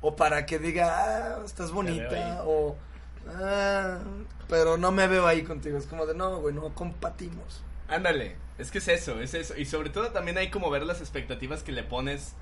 o 0.00 0.16
para 0.16 0.46
que 0.46 0.58
diga, 0.58 1.38
ah, 1.38 1.42
estás 1.44 1.70
bonita 1.70 2.42
o 2.44 2.76
ah, 3.28 3.98
pero 4.48 4.76
no 4.76 4.92
me 4.92 5.06
veo 5.06 5.26
ahí 5.26 5.42
contigo, 5.42 5.78
es 5.78 5.86
como 5.86 6.06
de, 6.06 6.14
no, 6.14 6.40
güey, 6.40 6.54
no 6.54 6.74
compatimos. 6.74 7.62
Ándale, 7.88 8.36
es 8.58 8.70
que 8.70 8.78
es 8.78 8.88
eso, 8.88 9.20
es 9.20 9.34
eso. 9.34 9.56
Y 9.56 9.64
sobre 9.66 9.90
todo 9.90 10.10
también 10.10 10.38
hay 10.38 10.50
como 10.50 10.70
ver 10.70 10.82
las 10.84 11.00
expectativas 11.00 11.62
que 11.62 11.72
le 11.72 11.82
pones. 11.82 12.34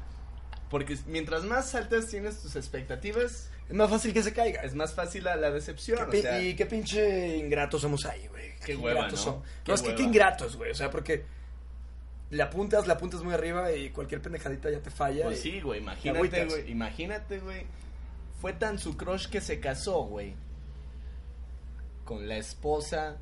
Porque 0.70 0.96
mientras 1.06 1.44
más 1.44 1.74
altas 1.74 2.08
tienes 2.08 2.40
tus 2.40 2.56
expectativas, 2.56 3.50
Es 3.68 3.74
más 3.74 3.90
fácil 3.90 4.12
que 4.12 4.22
se 4.22 4.32
caiga. 4.32 4.62
es 4.62 4.74
más 4.74 4.94
fácil 4.94 5.24
la, 5.24 5.36
la 5.36 5.50
decepción. 5.50 5.98
Qué 5.98 6.04
o 6.04 6.10
pi- 6.10 6.22
sea, 6.22 6.40
y 6.42 6.54
qué 6.56 6.66
pinche 6.66 7.36
ingratos 7.36 7.82
somos 7.82 8.04
ahí, 8.06 8.26
güey. 8.28 8.54
Qué 8.64 8.74
hueva, 8.76 9.00
ingratos 9.00 9.26
¿no? 9.26 9.32
son. 9.34 9.42
Qué 9.62 9.70
No, 9.70 9.74
es 9.74 9.82
que 9.82 9.94
qué 9.94 10.02
ingratos, 10.02 10.56
güey. 10.56 10.70
O 10.70 10.74
sea, 10.74 10.90
porque 10.90 11.24
le 12.30 12.42
apuntas, 12.42 12.86
le 12.86 12.92
apuntas 12.92 13.22
muy 13.22 13.34
arriba 13.34 13.70
y 13.72 13.90
cualquier 13.90 14.20
pendejadita 14.22 14.70
ya 14.70 14.80
te 14.80 14.90
falla. 14.90 15.24
Pues 15.24 15.38
y- 15.44 15.50
sí, 15.52 15.60
güey, 15.60 15.80
te 15.80 15.84
imagínate, 15.84 16.44
güey. 16.46 16.70
Imagínate, 16.70 17.38
güey. 17.40 17.66
Fue 18.40 18.52
tan 18.54 18.78
su 18.78 18.96
crush 18.96 19.28
que 19.28 19.40
se 19.40 19.60
casó, 19.60 20.02
güey. 20.04 20.34
Con 22.04 22.26
la 22.28 22.36
esposa 22.36 23.16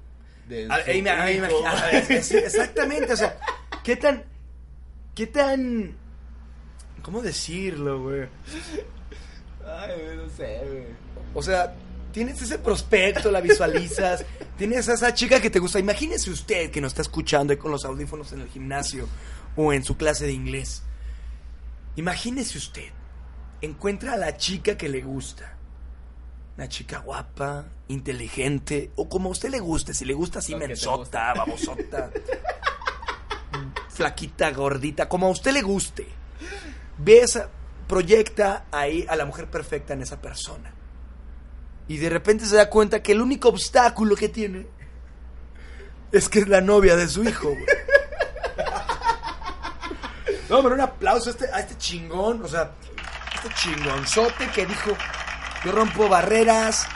de 0.49 0.67
A- 0.71 0.79
me- 1.03 1.49
a- 1.67 1.91
es- 1.91 2.33
exactamente, 2.33 3.13
o 3.13 3.17
sea, 3.17 3.39
qué 3.85 3.97
tan. 3.97 4.25
qué 5.15 5.27
tan. 5.27 5.97
¿Cómo 7.03 7.21
decirlo, 7.23 8.03
güey? 8.03 8.29
Ay, 9.67 9.91
güey, 10.03 10.17
no 10.17 10.29
sé, 10.31 10.61
güey. 10.67 10.85
O 11.35 11.43
sea, 11.43 11.75
tienes 12.13 12.41
ese 12.43 12.59
prospecto, 12.59 13.31
la 13.31 13.41
visualizas, 13.41 14.25
tienes 14.59 14.89
a 14.89 14.95
esa 14.95 15.15
chica 15.15 15.41
que 15.41 15.51
te 15.51 15.59
gusta. 15.59 15.79
Imagínese 15.79 16.31
usted 16.31 16.71
que 16.71 16.81
nos 16.81 16.93
está 16.93 17.03
escuchando 17.03 17.53
ahí 17.53 17.59
con 17.59 17.71
los 17.71 17.85
audífonos 17.85 18.33
en 18.33 18.41
el 18.43 18.49
gimnasio 18.49 19.09
o 19.57 19.73
en 19.73 19.83
su 19.85 19.97
clase 19.97 20.27
de 20.27 20.33
inglés. 20.33 20.83
Imagínese 21.97 22.59
usted, 22.59 22.89
encuentra 23.61 24.15
a 24.15 24.17
la 24.17 24.37
chica 24.37 24.77
que 24.77 24.89
le 24.89 25.01
gusta. 25.03 25.57
Una 26.57 26.69
chica 26.69 26.99
guapa, 26.99 27.65
inteligente, 27.89 28.91
o 28.97 29.09
como 29.09 29.29
a 29.29 29.33
usted 29.33 29.49
le 29.49 29.61
guste, 29.61 29.95
si 29.95 30.05
le 30.05 30.13
gusta 30.13 30.41
así 30.41 30.55
mensota, 30.55 31.33
babosota, 31.35 32.11
flaquita, 33.89 34.51
gordita, 34.51 35.09
como 35.09 35.27
a 35.27 35.31
usted 35.31 35.53
le 35.53 35.63
guste. 35.63 36.07
Ve 36.99 37.21
esa, 37.21 37.49
proyecta 37.89 38.65
ahí 38.71 39.05
a 39.09 39.17
la 39.17 39.25
mujer 39.25 39.51
perfecta 39.51 39.95
en 39.95 40.03
esa 40.03 40.21
persona. 40.21 40.73
Y 41.89 41.99
de 41.99 42.09
repente 42.09 42.47
se 42.47 42.57
da 42.57 42.71
cuenta 42.71 43.03
que 43.03 43.13
el 43.13 43.21
único 43.21 43.49
obstáculo 43.49 44.17
que 44.17 44.29
tiene 44.29 44.67
es 46.11 46.29
que 46.29 46.41
es 46.41 46.49
la 46.49 46.61
novia 46.61 46.97
de 46.97 47.09
su 47.09 47.25
hijo, 47.25 47.49
güey. 47.49 47.67
No, 50.49 50.63
pero 50.63 50.75
un 50.75 50.83
aplauso 50.83 51.31
a 51.31 51.33
este, 51.33 51.47
a 51.51 51.61
este 51.61 51.79
chingón. 51.79 52.43
O 52.43 52.49
sea, 52.49 52.73
este 53.35 53.49
chingonzote 53.55 54.49
que 54.55 54.67
dijo, 54.67 54.91
yo 55.65 55.73
rompo 55.73 56.09
barreras, 56.09 56.87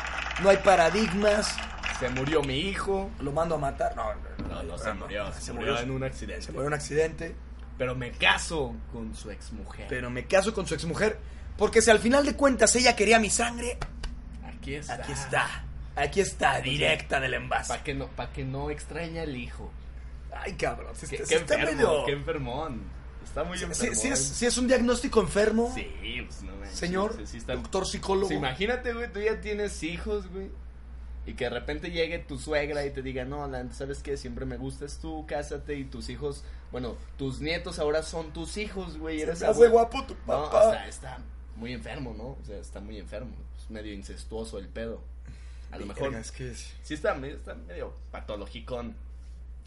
no 0.43 0.49
hay 0.51 0.57
paradigmas, 0.59 1.57
Se 1.99 2.09
murió 2.11 2.43
mi 2.43 2.59
hijo. 2.59 3.11
lo 3.21 3.33
mando 3.33 3.55
a 3.55 3.59
matar. 3.59 3.95
No, 3.97 4.13
No, 4.49 4.63
no 4.63 4.79
se 4.79 4.93
murió. 4.93 5.33
Se, 5.33 5.53
murió 5.53 5.79
en 5.81 5.91
un 5.91 6.05
accidente. 6.05 6.43
Se 6.43 6.53
murió 6.53 6.63
en 6.63 6.67
un 6.69 6.75
accidente. 6.75 7.35
Pero 7.79 7.95
me 7.95 8.11
caso 8.13 8.75
con 8.93 9.15
su 9.15 9.31
exmujer. 9.31 9.87
Pero 9.89 10.09
me 10.11 10.27
caso 10.27 10.55
con 10.55 10.67
su 10.67 10.75
exmujer. 10.75 11.19
Porque 11.59 11.81
si 11.83 11.91
al 11.91 11.99
final 11.99 12.25
de 12.25 12.35
cuentas 12.37 12.75
ella 12.77 12.95
quería 12.97 13.19
mi 13.19 13.31
sangre, 13.31 13.79
Aquí 14.47 14.75
está. 14.75 14.95
aquí 14.95 15.13
está. 15.13 15.63
Aquí 15.97 16.21
está, 16.21 16.61
directa 16.61 17.21
del 17.21 17.35
envase. 17.35 17.69
Para 17.69 17.83
que, 17.83 17.95
no, 17.95 18.09
pa' 18.09 18.31
que 18.31 18.45
no 18.45 18.71
extraña 18.71 19.23
al 19.23 19.35
hijo. 19.37 19.71
Ay, 20.35 20.53
cabrón. 20.55 20.95
se 20.95 21.07
Qué, 21.09 21.17
está- 21.17 21.29
qué 21.29 21.35
se 21.35 21.41
está 21.41 21.55
enfermo, 21.55 21.77
medio- 21.81 22.05
qué 22.05 22.13
enfermón. 22.13 22.83
Está 23.27 23.45
muy 23.45 23.59
enfermo. 23.63 23.95
sí, 23.95 24.01
sí 24.01 24.09
es, 24.09 24.19
sí 24.19 24.47
es 24.47 24.57
un 24.57 24.67
diagnóstico 24.67 25.21
enfermo, 25.21 25.71
Sí, 25.75 25.87
pues 26.27 26.43
no 26.43 26.57
manches, 26.57 26.79
señor, 26.79 27.21
sí, 27.27 27.37
está- 27.37 27.55
doctor 27.55 27.87
psicólogo. 27.87 28.33
Imagínate, 28.33 28.95
güey, 28.95 29.13
tú 29.13 29.21
ya 29.21 29.41
tienes 29.41 29.83
hijos, 29.83 30.27
güey. 30.31 30.49
Y 31.27 31.35
que 31.35 31.45
de 31.45 31.51
repente 31.51 31.91
llegue 31.91 32.21
tu 32.21 32.39
suegra 32.39 32.87
y 32.87 32.91
te 32.93 33.03
diga, 33.03 33.25
no, 33.25 33.51
¿sabes 33.73 33.99
qué? 34.03 34.17
Siempre 34.17 34.47
me 34.47 34.57
gustas 34.57 34.99
tú, 35.03 35.27
cásate 35.27 35.75
y 35.77 35.85
tus 35.85 36.09
hijos, 36.09 36.45
bueno, 36.71 36.95
tus 37.19 37.41
nietos 37.41 37.79
ahora 37.81 38.03
son 38.05 38.33
tus 38.33 38.57
hijos, 38.57 38.97
güey. 38.97 39.19
Se 39.19 39.23
Eres 39.25 39.41
me 39.41 39.47
hace 39.49 39.55
abuelo. 39.57 39.73
guapo 39.73 40.05
tu 40.05 40.15
No, 40.15 40.21
papá. 40.25 40.69
o 40.69 40.71
sea, 40.73 40.87
está 40.89 41.19
muy 41.57 41.73
enfermo, 41.73 42.15
¿no? 42.17 42.25
O 42.25 42.39
sea, 42.47 42.57
está 42.59 42.81
muy 42.81 42.97
enfermo. 42.99 43.35
Es 43.59 43.69
medio 43.71 43.93
incestuoso 43.93 44.59
el 44.59 44.69
pedo. 44.69 45.03
A 45.73 45.79
lo 45.79 45.87
mejor. 45.87 46.15
Es 46.15 46.31
que- 46.31 46.55
Sí, 46.55 46.95
está, 46.95 47.17
está 47.27 47.55
medio 47.57 47.93
patologicón. 48.13 48.95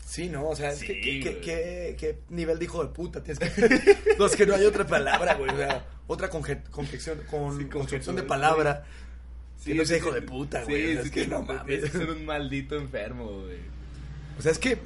Sí, 0.05 0.27
no, 0.29 0.47
o 0.49 0.55
sea, 0.55 0.71
es 0.71 0.79
Sí, 0.79 0.87
güey. 0.87 1.19
que- 1.41 1.95
que 1.97 2.19
nivel 2.29 2.57
de 2.59 2.65
hijo 2.65 2.83
de 2.83 2.89
puta 2.91 3.21
tienes 3.23 3.39
que... 3.39 3.95
no, 4.19 4.25
es 4.25 4.35
que 4.35 4.45
no 4.45 4.55
hay 4.55 4.65
otra 4.65 4.85
palabra, 4.87 5.35
güey, 5.35 5.51
o 5.51 5.57
sea, 5.57 5.85
otra 6.07 6.29
confección, 6.29 7.19
con, 7.29 7.57
Sí, 7.59 7.65
construcción 7.65 8.15
de 8.15 8.23
palabra. 8.23 8.85
Sí, 9.57 9.73
no 9.73 9.85
sí, 9.85 9.95
hijo 9.95 10.09
sí. 10.09 10.15
de 10.15 10.21
puta, 10.23 10.65
Sí, 10.65 10.71
güey, 10.71 10.83
o 10.83 10.93
sea, 10.93 11.01
sí, 11.03 11.07
es 11.09 11.13
que 11.13 11.27
no 11.27 11.41
mames. 11.43 11.91
ser 11.91 12.09
un 12.09 12.25
maldito 12.25 12.75
enfermo, 12.75 13.25
güey. 13.41 13.57
O 14.37 14.41
sea, 14.41 14.51
es 14.51 14.57
que, 14.59 14.77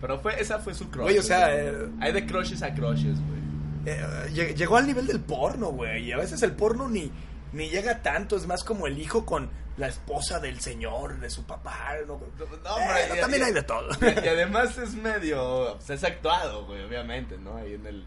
Pero 0.00 0.18
fue, 0.20 0.40
esa 0.40 0.58
fue 0.60 0.72
su 0.74 0.88
crush. 0.90 1.02
Güey, 1.02 1.18
o 1.18 1.22
sea, 1.22 1.54
eh, 1.54 1.88
Hay 2.00 2.12
de 2.12 2.24
crushes 2.24 2.62
a 2.62 2.72
crushes, 2.74 3.18
güey. 3.20 3.40
eh, 3.84 4.00
lleg- 4.32 4.54
llegó 4.54 4.76
al 4.78 4.86
nivel 4.86 5.06
del 5.06 5.20
porno, 5.20 5.72
güey, 5.72 6.04
y 6.06 6.12
a 6.12 6.16
veces 6.16 6.42
el 6.42 6.52
porno 6.52 6.88
ni, 6.88 7.10
ni 7.52 7.68
llega 7.68 8.02
tanto, 8.02 8.36
es 8.36 8.46
más 8.46 8.62
como 8.64 8.86
el 8.86 8.98
hijo 8.98 9.24
con 9.26 9.50
la 9.76 9.88
esposa 9.88 10.38
del 10.40 10.60
señor, 10.60 11.18
de 11.20 11.30
su 11.30 11.44
papá, 11.44 11.94
¿no? 12.06 12.18
No, 12.18 12.44
Eh, 12.44 12.58
hombre, 12.68 13.16
y- 13.16 13.20
también 13.20 13.42
y- 13.42 13.44
hay 13.46 13.52
de 13.52 13.62
todo. 13.62 13.88
Y, 14.00 14.24
y 14.24 14.28
además 14.28 14.76
es 14.78 14.94
medio. 14.94 15.74
Pues 15.76 15.90
es 15.90 16.04
actuado, 16.04 16.66
güey, 16.66 16.84
obviamente, 16.84 17.38
¿no? 17.38 17.56
Ahí 17.56 17.74
en 17.74 17.86
el. 17.86 18.04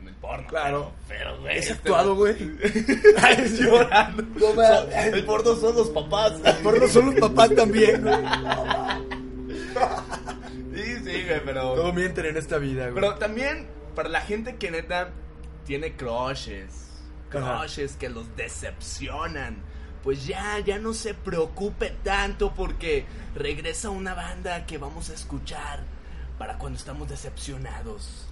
En 0.00 0.08
el 0.08 0.14
porno. 0.14 0.46
Claro. 0.48 0.92
Pero, 1.08 1.38
güey. 1.40 1.58
Es 1.58 1.64
este- 1.70 1.74
actuado, 1.74 2.14
güey. 2.14 2.34
Es 3.38 3.58
llorando. 3.60 4.22
No. 4.54 4.62
El 4.98 5.24
porno 5.26 5.54
son 5.56 5.74
los 5.76 5.90
papás. 5.90 6.32
El 6.42 6.56
porno 6.62 6.88
son 6.88 7.06
los 7.06 7.14
papás 7.16 7.54
también, 7.54 8.00
güey. 8.02 8.16
Sí, 10.74 10.84
sí, 11.04 11.24
güey, 11.26 11.44
pero. 11.44 11.74
Todo 11.74 11.92
mienten 11.92 12.26
en 12.26 12.36
esta 12.36 12.58
vida, 12.58 12.84
güey. 12.84 12.94
Pero 12.94 13.14
también, 13.16 13.66
para 13.94 14.08
la 14.08 14.20
gente 14.20 14.56
que 14.56 14.70
neta 14.70 15.10
tiene 15.66 15.94
crushes. 15.96 16.88
Crushes 17.30 17.96
que 17.96 18.08
los 18.08 18.34
decepcionan, 18.36 19.56
pues 20.02 20.26
ya, 20.26 20.58
ya 20.60 20.78
no 20.78 20.92
se 20.94 21.14
preocupe 21.14 21.90
tanto 22.02 22.54
porque 22.54 23.04
regresa 23.34 23.90
una 23.90 24.14
banda 24.14 24.66
que 24.66 24.78
vamos 24.78 25.10
a 25.10 25.14
escuchar 25.14 25.80
para 26.38 26.58
cuando 26.58 26.78
estamos 26.78 27.08
decepcionados. 27.08 28.26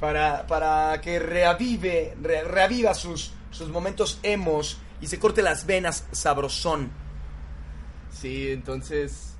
para, 0.00 0.46
para 0.46 1.00
que 1.00 1.18
reavive, 1.18 2.14
re- 2.20 2.44
reaviva 2.44 2.92
sus, 2.94 3.32
sus 3.50 3.68
momentos 3.70 4.18
emos 4.22 4.78
y 5.00 5.06
se 5.06 5.18
corte 5.18 5.40
las 5.42 5.64
venas 5.66 6.04
sabrosón. 6.12 6.90
Sí, 8.12 8.50
entonces, 8.50 9.34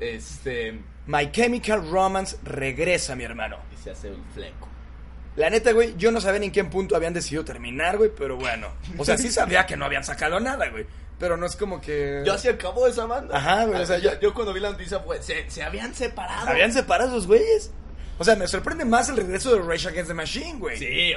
este, 0.00 0.80
My 1.06 1.30
Chemical 1.30 1.88
Romance 1.90 2.36
regresa, 2.44 3.14
mi 3.16 3.24
hermano. 3.24 3.56
y 3.72 3.76
se 3.82 3.90
hace 3.92 4.10
un 4.10 4.24
fleco. 4.34 4.68
La 5.36 5.48
neta, 5.48 5.72
güey, 5.72 5.94
yo 5.96 6.12
no 6.12 6.20
sabía 6.20 6.40
ni 6.40 6.46
en 6.46 6.52
qué 6.52 6.64
punto 6.64 6.94
habían 6.94 7.14
decidido 7.14 7.44
terminar, 7.44 7.96
güey, 7.96 8.10
pero 8.16 8.36
bueno. 8.36 8.68
O 8.98 9.04
sea, 9.04 9.16
sí 9.16 9.28
sabía 9.32 9.66
que 9.66 9.76
no 9.76 9.84
habían 9.84 10.04
sacado 10.04 10.38
nada, 10.40 10.68
güey. 10.68 10.86
Pero 11.18 11.36
no 11.36 11.46
es 11.46 11.56
como 11.56 11.80
que... 11.80 12.22
Ya 12.26 12.36
se 12.36 12.50
acabó 12.50 12.86
esa 12.86 13.06
banda. 13.06 13.36
Ajá, 13.36 13.64
güey, 13.64 13.80
o 13.80 13.86
sea, 13.86 13.98
yo, 13.98 14.34
cuando 14.34 14.52
vi 14.52 14.60
la 14.60 14.70
noticia 14.70 14.98
fue, 15.00 15.22
se, 15.22 15.48
se 15.50 15.62
habían 15.62 15.94
separado. 15.94 16.48
¿Habían 16.48 16.72
separado 16.72 17.14
los 17.14 17.26
güeyes? 17.26 17.70
O 18.18 18.24
sea, 18.24 18.36
me 18.36 18.46
sorprende 18.48 18.84
más 18.84 19.08
el 19.08 19.16
regreso 19.16 19.54
de 19.54 19.62
Rage 19.62 19.88
Against 19.88 20.08
the 20.08 20.14
Machine, 20.14 20.58
güey. 20.58 20.76
Sí, 20.78 21.14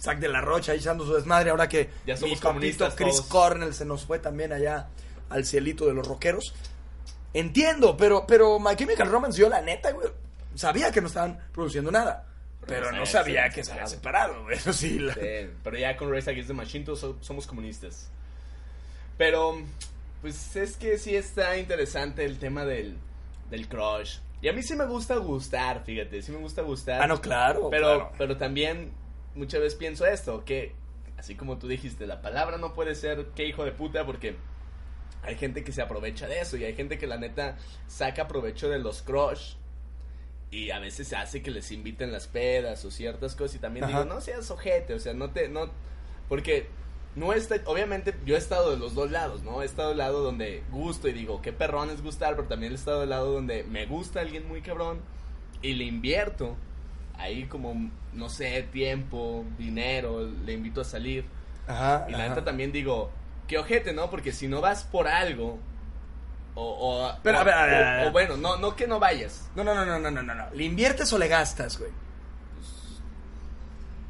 Zack 0.00 0.18
de 0.18 0.28
la 0.28 0.40
Rocha 0.40 0.72
ahí 0.72 0.78
echando 0.78 1.04
su 1.04 1.14
desmadre 1.14 1.50
ahora 1.50 1.68
que 1.68 1.90
Ya 2.06 2.14
mi 2.14 2.20
somos 2.20 2.40
comunistas 2.40 2.94
Chris 2.94 3.16
todos. 3.16 3.26
Cornell 3.28 3.74
se 3.74 3.84
nos 3.84 4.04
fue 4.04 4.18
también 4.18 4.52
allá 4.52 4.88
al 5.28 5.44
cielito 5.44 5.86
de 5.86 5.94
los 5.94 6.06
rockeros. 6.06 6.54
Entiendo, 7.34 7.96
pero, 7.96 8.24
pero 8.26 8.58
My 8.58 8.76
Chemical 8.76 9.08
Romance, 9.10 9.38
yo 9.38 9.48
la 9.48 9.60
neta, 9.60 9.90
güey, 9.90 10.08
sabía 10.54 10.90
que 10.92 11.00
no 11.00 11.08
estaban 11.08 11.38
produciendo 11.52 11.90
nada. 11.90 12.27
Pero 12.68 12.92
no 12.92 13.06
sabía 13.06 13.48
que 13.50 13.64
se 13.64 13.72
habían 13.72 13.88
separado, 13.88 14.42
güey. 14.44 14.56
Eso 14.58 14.72
sí. 14.72 14.98
la- 14.98 15.14
Sí, 15.14 15.20
pero 15.64 15.76
ya 15.78 15.96
con 15.96 16.12
Race 16.12 16.30
Against 16.30 16.48
the 16.48 16.54
Machine 16.54 16.84
todos 16.84 17.00
so- 17.00 17.18
somos 17.20 17.46
comunistas. 17.46 18.10
Pero, 19.16 19.60
pues 20.20 20.54
es 20.56 20.76
que 20.76 20.98
sí 20.98 21.16
está 21.16 21.56
interesante 21.56 22.24
el 22.24 22.38
tema 22.38 22.64
del, 22.64 22.96
del 23.50 23.68
crush. 23.68 24.18
Y 24.40 24.48
a 24.48 24.52
mí 24.52 24.62
sí 24.62 24.76
me 24.76 24.86
gusta 24.86 25.16
gustar, 25.16 25.82
fíjate, 25.84 26.22
sí 26.22 26.30
me 26.30 26.38
gusta 26.38 26.62
gustar. 26.62 27.02
Ah, 27.02 27.06
no, 27.08 27.20
claro. 27.20 27.68
pero, 27.70 27.86
claro. 27.96 28.12
pero 28.16 28.36
también 28.36 28.92
muchas 29.34 29.60
veces 29.60 29.76
pienso 29.78 30.06
esto, 30.06 30.44
que 30.44 30.74
así 31.16 31.34
como 31.34 31.58
tú 31.58 31.66
dijiste, 31.66 32.06
la 32.06 32.22
palabra 32.22 32.58
no 32.58 32.72
puede 32.74 32.94
ser 32.94 33.26
qué 33.34 33.46
hijo 33.46 33.64
de 33.64 33.72
puta 33.72 34.06
porque 34.06 34.36
hay 35.24 35.34
gente 35.34 35.64
que 35.64 35.72
se 35.72 35.82
aprovecha 35.82 36.28
de 36.28 36.38
eso 36.40 36.56
y 36.56 36.64
hay 36.64 36.74
gente 36.76 36.96
que 36.98 37.08
la 37.08 37.16
neta 37.16 37.56
saca 37.88 38.28
provecho 38.28 38.68
de 38.68 38.78
los 38.78 39.02
crush 39.02 39.54
y 40.50 40.70
a 40.70 40.78
veces 40.78 41.12
hace 41.12 41.42
que 41.42 41.50
les 41.50 41.70
inviten 41.72 42.12
las 42.12 42.26
pedas 42.26 42.84
o 42.84 42.90
ciertas 42.90 43.34
cosas 43.34 43.56
y 43.56 43.58
también 43.58 43.84
Ajá. 43.84 44.02
digo, 44.02 44.14
no 44.14 44.20
seas 44.20 44.50
ojete, 44.50 44.94
o 44.94 44.98
sea, 44.98 45.12
no 45.12 45.30
te, 45.30 45.48
no, 45.48 45.70
porque 46.28 46.68
no 47.16 47.32
está, 47.32 47.56
obviamente 47.66 48.14
yo 48.24 48.34
he 48.34 48.38
estado 48.38 48.70
de 48.70 48.78
los 48.78 48.94
dos 48.94 49.10
lados, 49.10 49.42
¿no? 49.42 49.62
He 49.62 49.66
estado 49.66 49.90
del 49.90 49.98
lado 49.98 50.22
donde 50.22 50.62
gusto 50.70 51.08
y 51.08 51.12
digo, 51.12 51.42
qué 51.42 51.52
perrón 51.52 51.90
es 51.90 52.02
gustar, 52.02 52.36
pero 52.36 52.48
también 52.48 52.72
he 52.72 52.76
estado 52.76 53.00
del 53.00 53.10
lado 53.10 53.32
donde 53.32 53.64
me 53.64 53.86
gusta 53.86 54.20
alguien 54.20 54.46
muy 54.48 54.62
cabrón 54.62 55.00
y 55.60 55.74
le 55.74 55.84
invierto 55.84 56.56
ahí 57.18 57.44
como, 57.46 57.90
no 58.12 58.28
sé, 58.28 58.62
tiempo, 58.72 59.44
dinero, 59.58 60.30
le 60.44 60.52
invito 60.52 60.80
a 60.80 60.84
salir. 60.84 61.24
Ajá. 61.66 62.06
Y 62.08 62.12
la 62.12 62.28
neta 62.28 62.44
también 62.44 62.72
digo, 62.72 63.10
qué 63.48 63.58
ojete, 63.58 63.92
¿no? 63.92 64.08
Porque 64.10 64.32
si 64.32 64.46
no 64.48 64.60
vas 64.60 64.84
por 64.84 65.08
algo, 65.08 65.58
o, 66.60 67.06
o, 67.06 67.12
Pero, 67.22 67.38
o- 67.38 67.40
a 67.40 67.44
ver, 67.44 67.54
a 67.54 67.64
ver, 67.66 67.74
o- 67.74 67.86
a 67.86 67.92
ver. 67.96 68.08
o 68.08 68.12
bueno, 68.12 68.36
no, 68.36 68.56
no 68.56 68.74
que 68.74 68.86
no 68.86 68.98
vayas, 68.98 69.48
No, 69.54 69.62
no, 69.64 69.74
no, 69.74 69.84
no, 69.86 69.98
no, 69.98 70.10
no, 70.10 70.22
no, 70.22 70.34
no. 70.34 70.44
¿Le 70.54 70.64
inviertes 70.64 71.12
o 71.12 71.18
le 71.18 71.28
gastas, 71.28 71.78
güey? 71.78 71.90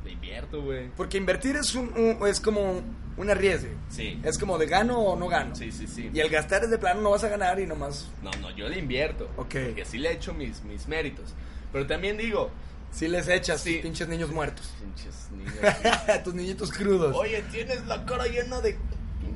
le 0.04 0.12
invierto, 0.12 0.62
güey. 0.62 0.88
Porque 0.96 1.18
invertir 1.18 1.56
es 1.56 1.74
un, 1.74 1.92
un- 1.96 2.26
es 2.26 2.40
como 2.40 2.80
un 3.16 3.30
arriesgue. 3.30 3.74
Sí. 3.90 4.20
Es 4.24 4.38
como 4.38 4.56
de 4.58 4.66
gano 4.66 4.98
o 4.98 5.16
no 5.18 5.28
gano. 5.28 5.54
Sí, 5.54 5.70
sí, 5.72 5.86
sí. 5.86 6.10
Y 6.14 6.20
el 6.20 6.30
gastar 6.30 6.64
es 6.64 6.70
de 6.70 6.78
plano 6.78 7.00
no 7.00 7.10
vas 7.10 7.24
a 7.24 7.28
ganar 7.28 7.58
y 7.60 7.66
nomás 7.66 8.08
No, 8.22 8.30
no, 8.40 8.50
yo 8.52 8.68
le 8.68 8.78
invierto. 8.78 9.24
Ok. 9.36 9.54
Porque 9.66 9.84
sí 9.84 9.98
le 9.98 10.10
he 10.10 10.12
hecho 10.14 10.32
mis, 10.32 10.62
mis 10.62 10.86
méritos. 10.88 11.34
Pero 11.72 11.86
también 11.86 12.16
digo, 12.16 12.50
si 12.92 13.08
les 13.08 13.28
echas 13.28 13.60
Sí. 13.60 13.80
pinches 13.82 14.08
niños 14.08 14.30
muertos. 14.30 14.72
pinches 14.80 15.28
niños. 15.32 16.22
tus 16.24 16.32
niñitos 16.34 16.70
crudos. 16.72 17.14
Oye, 17.16 17.42
tienes 17.50 17.84
la 17.86 18.06
cara 18.06 18.26
llena 18.26 18.60
de. 18.60 18.78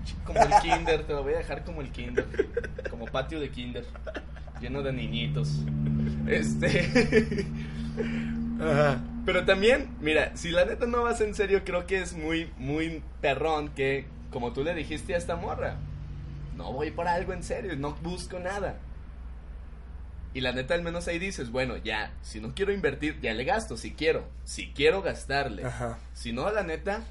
Pinche- 0.05 0.25
Como 0.25 0.41
el 0.41 0.51
kinder, 0.62 1.05
te 1.05 1.12
lo 1.12 1.23
voy 1.23 1.35
a 1.35 1.38
dejar 1.38 1.65
como 1.65 1.81
el 1.81 1.91
kinder. 1.91 2.27
Como 2.91 3.07
patio 3.07 3.41
de 3.41 3.51
kinder. 3.51 3.85
Lleno 4.61 4.83
de 4.83 4.93
niñitos. 4.93 5.61
Este. 6.27 7.47
Ajá. 8.61 9.01
Pero 9.25 9.45
también, 9.45 9.88
mira, 10.01 10.37
si 10.37 10.51
la 10.51 10.65
neta 10.65 10.87
no 10.87 11.03
vas 11.03 11.21
en 11.21 11.35
serio, 11.35 11.62
creo 11.65 11.87
que 11.87 12.01
es 12.01 12.12
muy, 12.15 12.51
muy 12.59 13.03
perrón 13.21 13.69
que, 13.71 14.07
como 14.31 14.53
tú 14.53 14.65
le 14.65 14.75
dijiste 14.75 15.15
a 15.15 15.19
esta 15.19 15.37
morra, 15.37 15.77
no 16.57 16.73
voy 16.73 16.91
por 16.91 17.07
algo 17.09 17.33
en 17.33 17.43
serio, 17.43 17.77
no 17.77 17.95
busco 18.03 18.38
nada. 18.41 18.77
Y 20.35 20.41
la 20.41 20.53
neta, 20.53 20.75
al 20.75 20.83
menos 20.83 21.07
ahí 21.09 21.19
dices, 21.19 21.51
bueno, 21.51 21.77
ya, 21.77 22.12
si 22.23 22.41
no 22.41 22.55
quiero 22.55 22.73
invertir, 22.73 23.21
ya 23.21 23.35
le 23.35 23.45
gasto, 23.45 23.77
si 23.77 23.93
quiero, 23.93 24.25
si 24.45 24.73
quiero 24.73 25.03
gastarle. 25.03 25.65
Ajá. 25.65 25.99
Si 26.15 26.33
no, 26.33 26.51
la 26.51 26.62
neta, 26.62 27.03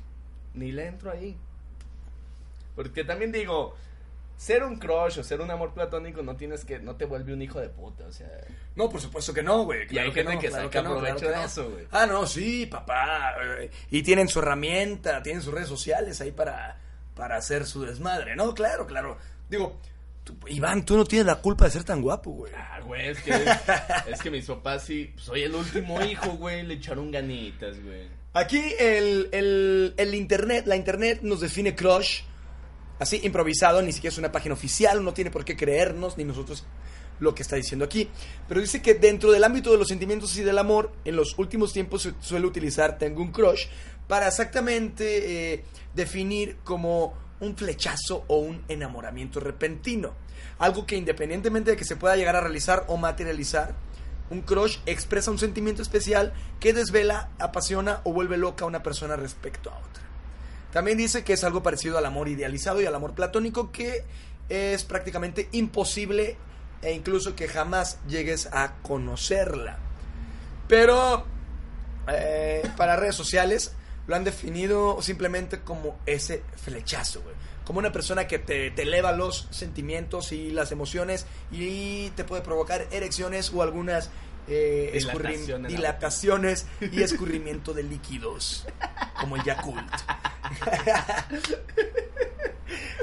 ni 0.54 0.72
le 0.72 0.88
entro 0.88 1.12
ahí. 1.12 1.38
Porque 2.76 3.04
también 3.04 3.32
digo, 3.32 3.76
ser 4.38 4.64
un 4.64 4.78
crush 4.78 5.20
o 5.20 5.24
ser 5.24 5.42
un 5.42 5.52
amor 5.52 5.74
platónico 5.74 6.24
no 6.24 6.36
tienes 6.36 6.66
que, 6.66 6.80
no 6.80 6.96
te 6.96 7.06
vuelve 7.06 7.34
un 7.34 7.42
hijo 7.42 7.60
de 7.60 7.70
puta, 7.70 8.06
o 8.08 8.12
sea. 8.12 8.30
No, 8.76 8.90
por 8.90 9.02
supuesto 9.02 9.34
que 9.34 9.44
no, 9.44 9.64
güey. 9.66 9.88
Y 9.90 9.98
hay 9.98 10.12
gente 10.12 10.40
que 10.40 10.50
saca 10.50 10.82
provecho 10.84 11.28
de 11.30 11.44
eso, 11.46 11.70
güey. 11.70 11.86
Ah, 11.92 12.06
no, 12.06 12.26
sí, 12.26 12.66
papá. 12.66 13.36
eh, 13.60 13.70
Y 13.92 14.02
tienen 14.04 14.28
su 14.28 14.40
herramienta, 14.40 15.22
tienen 15.22 15.42
sus 15.42 15.54
redes 15.54 15.68
sociales 15.68 16.20
ahí 16.22 16.32
para, 16.32 16.80
para 17.16 17.36
hacer 17.38 17.66
su 17.66 17.84
desmadre. 17.84 18.36
No, 18.36 18.54
claro, 18.54 18.88
claro. 18.88 19.18
Digo, 19.50 19.78
tú- 20.24 20.38
Iván, 20.48 20.86
tú 20.86 20.96
no 20.98 21.04
tienes 21.06 21.26
la 21.28 21.36
culpa 21.36 21.66
de 21.66 21.72
ser 21.72 21.84
tan 21.84 22.02
guapo, 22.02 22.32
güey. 22.32 22.54
Ah, 22.56 22.80
güey, 22.86 23.10
es 23.10 23.22
que, 23.22 23.34
es 24.08 24.22
que 24.22 24.32
mis 24.32 24.46
papás 24.46 24.84
sí, 24.86 25.14
soy 25.18 25.44
el 25.44 25.54
último 25.54 26.02
hijo, 26.04 26.32
güey, 26.38 26.64
le 26.64 26.76
echaron 26.76 27.12
ganitas, 27.12 27.84
güey. 27.84 28.08
Aquí 28.34 28.64
el, 28.80 29.28
el, 29.34 29.94
el 29.98 30.16
internet, 30.16 30.66
la 30.66 30.78
internet 30.78 31.20
nos 31.22 31.42
define 31.42 31.76
crush. 31.76 32.22
Así, 33.02 33.20
improvisado, 33.24 33.82
ni 33.82 33.92
siquiera 33.94 34.14
es 34.14 34.20
una 34.20 34.32
página 34.32 34.54
oficial, 34.54 35.04
no 35.04 35.12
tiene 35.12 35.32
por 35.32 35.44
qué 35.44 35.58
creernos, 35.58 36.20
ni 36.20 36.24
nosotros 36.24 36.66
lo 37.20 37.34
que 37.34 37.42
está 37.42 37.56
diciendo 37.56 37.84
aquí. 37.84 38.08
Pero 38.48 38.62
dice 38.62 38.84
que 38.84 38.94
dentro 38.94 39.32
del 39.32 39.44
ámbito 39.44 39.72
de 39.72 39.80
los 39.80 39.88
sentimientos 39.88 40.38
y 40.38 40.44
del 40.44 40.60
amor, 40.60 40.92
en 41.04 41.16
los 41.16 41.36
últimos 41.40 41.74
tiempos 41.74 42.04
se 42.04 42.14
suele 42.20 42.46
utilizar 42.46 43.00
tengo 43.00 43.24
un 43.24 43.32
crush 43.32 43.66
para 44.08 44.28
exactamente 44.28 45.54
eh, 45.54 45.64
definir 45.96 46.58
como 46.64 47.16
un 47.40 47.58
flechazo 47.58 48.24
o 48.28 48.38
un 48.38 48.64
enamoramiento 48.68 49.40
repentino. 49.40 50.14
Algo 50.60 50.86
que 50.86 50.96
independientemente 50.96 51.72
de 51.72 51.78
que 51.78 51.86
se 51.86 51.96
pueda 51.96 52.16
llegar 52.16 52.36
a 52.36 52.42
realizar 52.42 52.86
o 52.88 52.98
materializar, 52.98 53.74
un 54.30 54.42
crush 54.44 54.78
expresa 54.86 55.32
un 55.32 55.40
sentimiento 55.40 55.82
especial 55.82 56.34
que 56.60 56.72
desvela, 56.72 57.32
apasiona 57.40 58.02
o 58.04 58.14
vuelve 58.14 58.38
loca 58.38 58.64
a 58.64 58.68
una 58.68 58.84
persona 58.84 59.16
respecto 59.16 59.72
a 59.72 59.80
otra. 59.80 60.11
También 60.72 60.98
dice 60.98 61.24
que 61.24 61.34
es 61.34 61.44
algo 61.44 61.64
parecido 61.64 61.98
al 61.98 62.06
amor 62.06 62.30
idealizado 62.30 62.82
y 62.82 62.86
al 62.86 62.96
amor 62.96 63.14
platónico 63.14 63.72
que 63.72 64.04
es 64.50 64.84
prácticamente 64.84 65.50
imposible 65.52 66.38
e 66.82 66.94
incluso 66.94 67.36
que 67.36 67.48
jamás 67.48 68.00
llegues 68.08 68.48
a 68.52 68.76
conocerla. 68.82 69.78
Pero 70.68 71.26
eh, 72.08 72.64
para 72.78 72.96
redes 72.96 73.16
sociales 73.16 73.74
lo 74.08 74.16
han 74.16 74.24
definido 74.24 75.02
simplemente 75.02 75.62
como 75.62 76.00
ese 76.06 76.44
flechazo, 76.64 77.22
güey. 77.22 77.36
Como 77.66 77.80
una 77.80 77.92
persona 77.92 78.28
que 78.28 78.40
te, 78.40 78.72
te 78.72 78.82
eleva 78.82 79.12
los 79.12 79.48
sentimientos 79.52 80.32
y 80.32 80.50
las 80.50 80.72
emociones 80.72 81.26
y 81.52 82.10
te 82.12 82.24
puede 82.24 82.42
provocar 82.42 82.88
erecciones 82.92 83.52
o 83.54 83.62
algunas 83.62 84.10
eh, 84.52 84.92
Dilatación 84.94 85.64
dilataciones 85.64 86.68
y 86.80 87.02
escurrimiento 87.02 87.74
de 87.74 87.82
líquidos, 87.84 88.68
como 89.20 89.38
el 89.38 89.44
Yakult. 89.44 89.92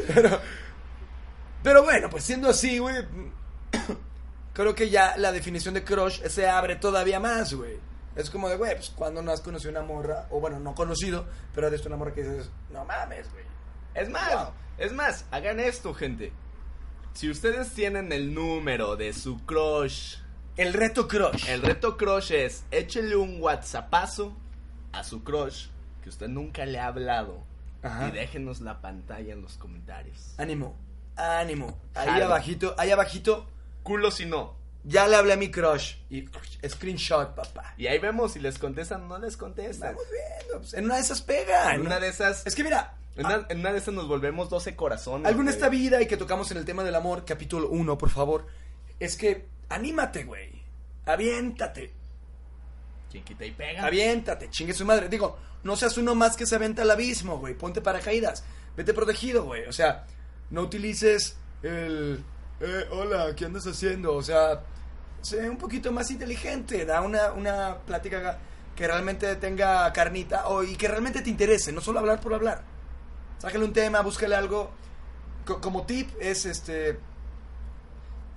pero, 0.07 0.41
pero 1.63 1.83
bueno, 1.85 2.09
pues 2.11 2.25
siendo 2.25 2.49
así, 2.51 2.79
güey, 2.79 2.97
creo 4.53 4.75
que 4.75 4.91
ya 4.91 5.17
la 5.17 5.33
definición 5.33 5.75
de 5.75 5.85
crush 5.85 6.21
se 6.27 6.49
abre 6.49 6.77
todavía 6.77 7.21
más, 7.21 7.55
güey. 7.55 7.79
Es 8.17 8.31
como 8.31 8.49
de, 8.49 8.57
güey, 8.57 8.75
pues 8.75 8.91
cuando 8.91 9.23
no 9.23 9.31
has 9.31 9.41
conocido 9.41 9.71
una 9.71 9.83
morra, 9.83 10.27
o 10.31 10.41
bueno, 10.41 10.59
no 10.59 10.75
conocido, 10.75 11.27
pero 11.55 11.69
eres 11.69 11.87
una 11.87 11.97
morra 11.97 12.13
que 12.13 12.25
dices, 12.25 12.51
no 12.71 12.85
mames, 12.85 13.31
güey. 13.31 13.45
Es 13.95 14.09
más, 14.11 14.33
Wow. 14.35 14.53
es 14.79 14.93
más, 14.93 15.25
hagan 15.31 15.61
esto, 15.61 15.95
gente. 15.95 16.33
Si 17.13 17.31
ustedes 17.31 17.73
tienen 17.73 18.11
el 18.13 18.35
número 18.35 18.97
de 18.97 19.13
su 19.13 19.45
crush, 19.45 20.17
El 20.59 20.73
reto 20.75 21.07
crush. 21.09 21.49
el 21.49 21.63
reto 21.63 21.97
crush 21.97 22.33
es 22.33 22.65
échele 22.71 23.17
un 23.17 23.41
whatsappazo 23.41 24.37
a 24.93 25.05
su 25.05 25.23
crush 25.23 25.69
que 26.03 26.09
usted 26.09 26.29
nunca 26.29 26.67
le 26.67 26.79
ha 26.81 26.87
hablado 26.89 27.45
Ajá. 27.83 28.09
y 28.09 28.11
déjenos 28.11 28.61
la 28.61 28.81
pantalla 28.81 29.33
en 29.33 29.41
los 29.41 29.57
comentarios. 29.57 30.35
Ánimo, 30.37 30.75
ánimo. 31.17 31.79
Ahí 31.95 32.09
Jalo. 32.09 32.25
abajito, 32.27 32.75
ahí 32.77 32.91
abajito, 32.91 33.47
Culo 33.85 34.11
si 34.11 34.27
no. 34.27 34.57
ya 34.85 35.07
le 35.07 35.15
hablé 35.17 35.35
a 35.35 35.37
mi 35.37 35.51
crush. 35.51 35.95
Y 36.11 36.25
screenshot, 36.69 37.35
papá. 37.37 37.75
Y 37.77 37.87
ahí 37.87 37.99
vemos 38.01 38.33
si 38.33 38.41
les 38.41 38.59
contestan 38.59 39.03
o 39.05 39.07
no 39.07 39.19
les 39.19 39.37
contestan. 39.37 39.95
Vamos 39.95 40.09
viendo, 40.11 40.59
pues, 40.59 40.75
en 40.75 40.85
una 40.87 40.97
de 40.97 41.01
esas 41.03 41.23
pega. 41.23 41.75
En 41.75 41.83
una 41.83 42.01
de 42.01 42.09
esas, 42.09 42.45
Es 42.47 42.55
que 42.57 42.65
mira, 42.65 42.97
en 43.17 43.27
una, 43.27 43.47
en 43.49 43.61
una 43.61 43.73
de 43.73 43.79
esas 43.79 43.95
nos 43.95 44.09
volvemos 44.09 44.51
12 44.51 44.75
corazones. 44.75 45.27
Algo 45.29 45.41
en 45.41 45.47
güey. 45.47 45.55
esta 45.55 45.69
vida 45.69 46.03
y 46.03 46.07
que 46.07 46.17
tocamos 46.17 46.51
en 46.51 46.57
el 46.59 46.65
tema 46.65 46.83
del 46.83 46.97
amor, 46.97 47.25
capítulo 47.25 47.69
1, 47.69 47.97
por 47.97 48.11
favor, 48.11 48.47
es 48.99 49.17
que 49.17 49.47
anímate, 49.69 50.25
güey. 50.25 50.63
Aviéntate. 51.07 51.93
Quien 53.11 53.25
quita 53.25 53.45
y 53.45 53.53
pega. 53.53 53.85
Aviéntate, 53.85 54.51
chingue 54.51 54.75
su 54.75 54.85
madre. 54.85 55.09
Digo, 55.09 55.39
no 55.65 55.77
seas 55.77 55.97
uno 55.97 56.15
más 56.15 56.37
que 56.37 56.47
se 56.47 56.55
aventa 56.57 56.83
al 56.83 56.91
abismo, 56.91 57.39
güey. 57.39 57.55
Ponte 57.55 57.81
paracaídas. 57.81 58.45
Vete 58.77 58.93
protegido, 58.95 59.45
güey. 59.45 59.65
O 59.67 59.73
sea, 59.73 60.05
no 60.51 60.63
utilices 60.63 61.37
el. 61.63 62.23
Eh, 62.61 62.85
hola, 62.91 63.35
¿qué 63.37 63.47
andas 63.47 63.67
haciendo? 63.67 64.15
O 64.15 64.23
sea, 64.23 64.63
sé 65.23 65.49
un 65.49 65.57
poquito 65.57 65.91
más 65.93 66.11
inteligente. 66.11 66.85
Da 66.85 67.01
una, 67.01 67.33
una 67.33 67.79
plática 67.79 68.39
que 68.77 68.87
realmente 68.87 69.35
tenga 69.37 69.91
carnita 69.93 70.49
o, 70.49 70.63
y 70.63 70.77
que 70.77 70.87
realmente 70.89 71.23
te 71.23 71.31
interese. 71.31 71.73
No 71.73 71.81
solo 71.81 72.01
hablar 72.01 72.21
por 72.21 72.35
hablar. 72.35 72.63
Sácale 73.39 73.65
un 73.65 73.73
tema, 73.73 74.01
búscale 74.03 74.35
algo. 74.35 74.71
Co- 75.47 75.61
como 75.61 75.87
tip 75.87 76.11
es 76.21 76.45
este. 76.45 76.99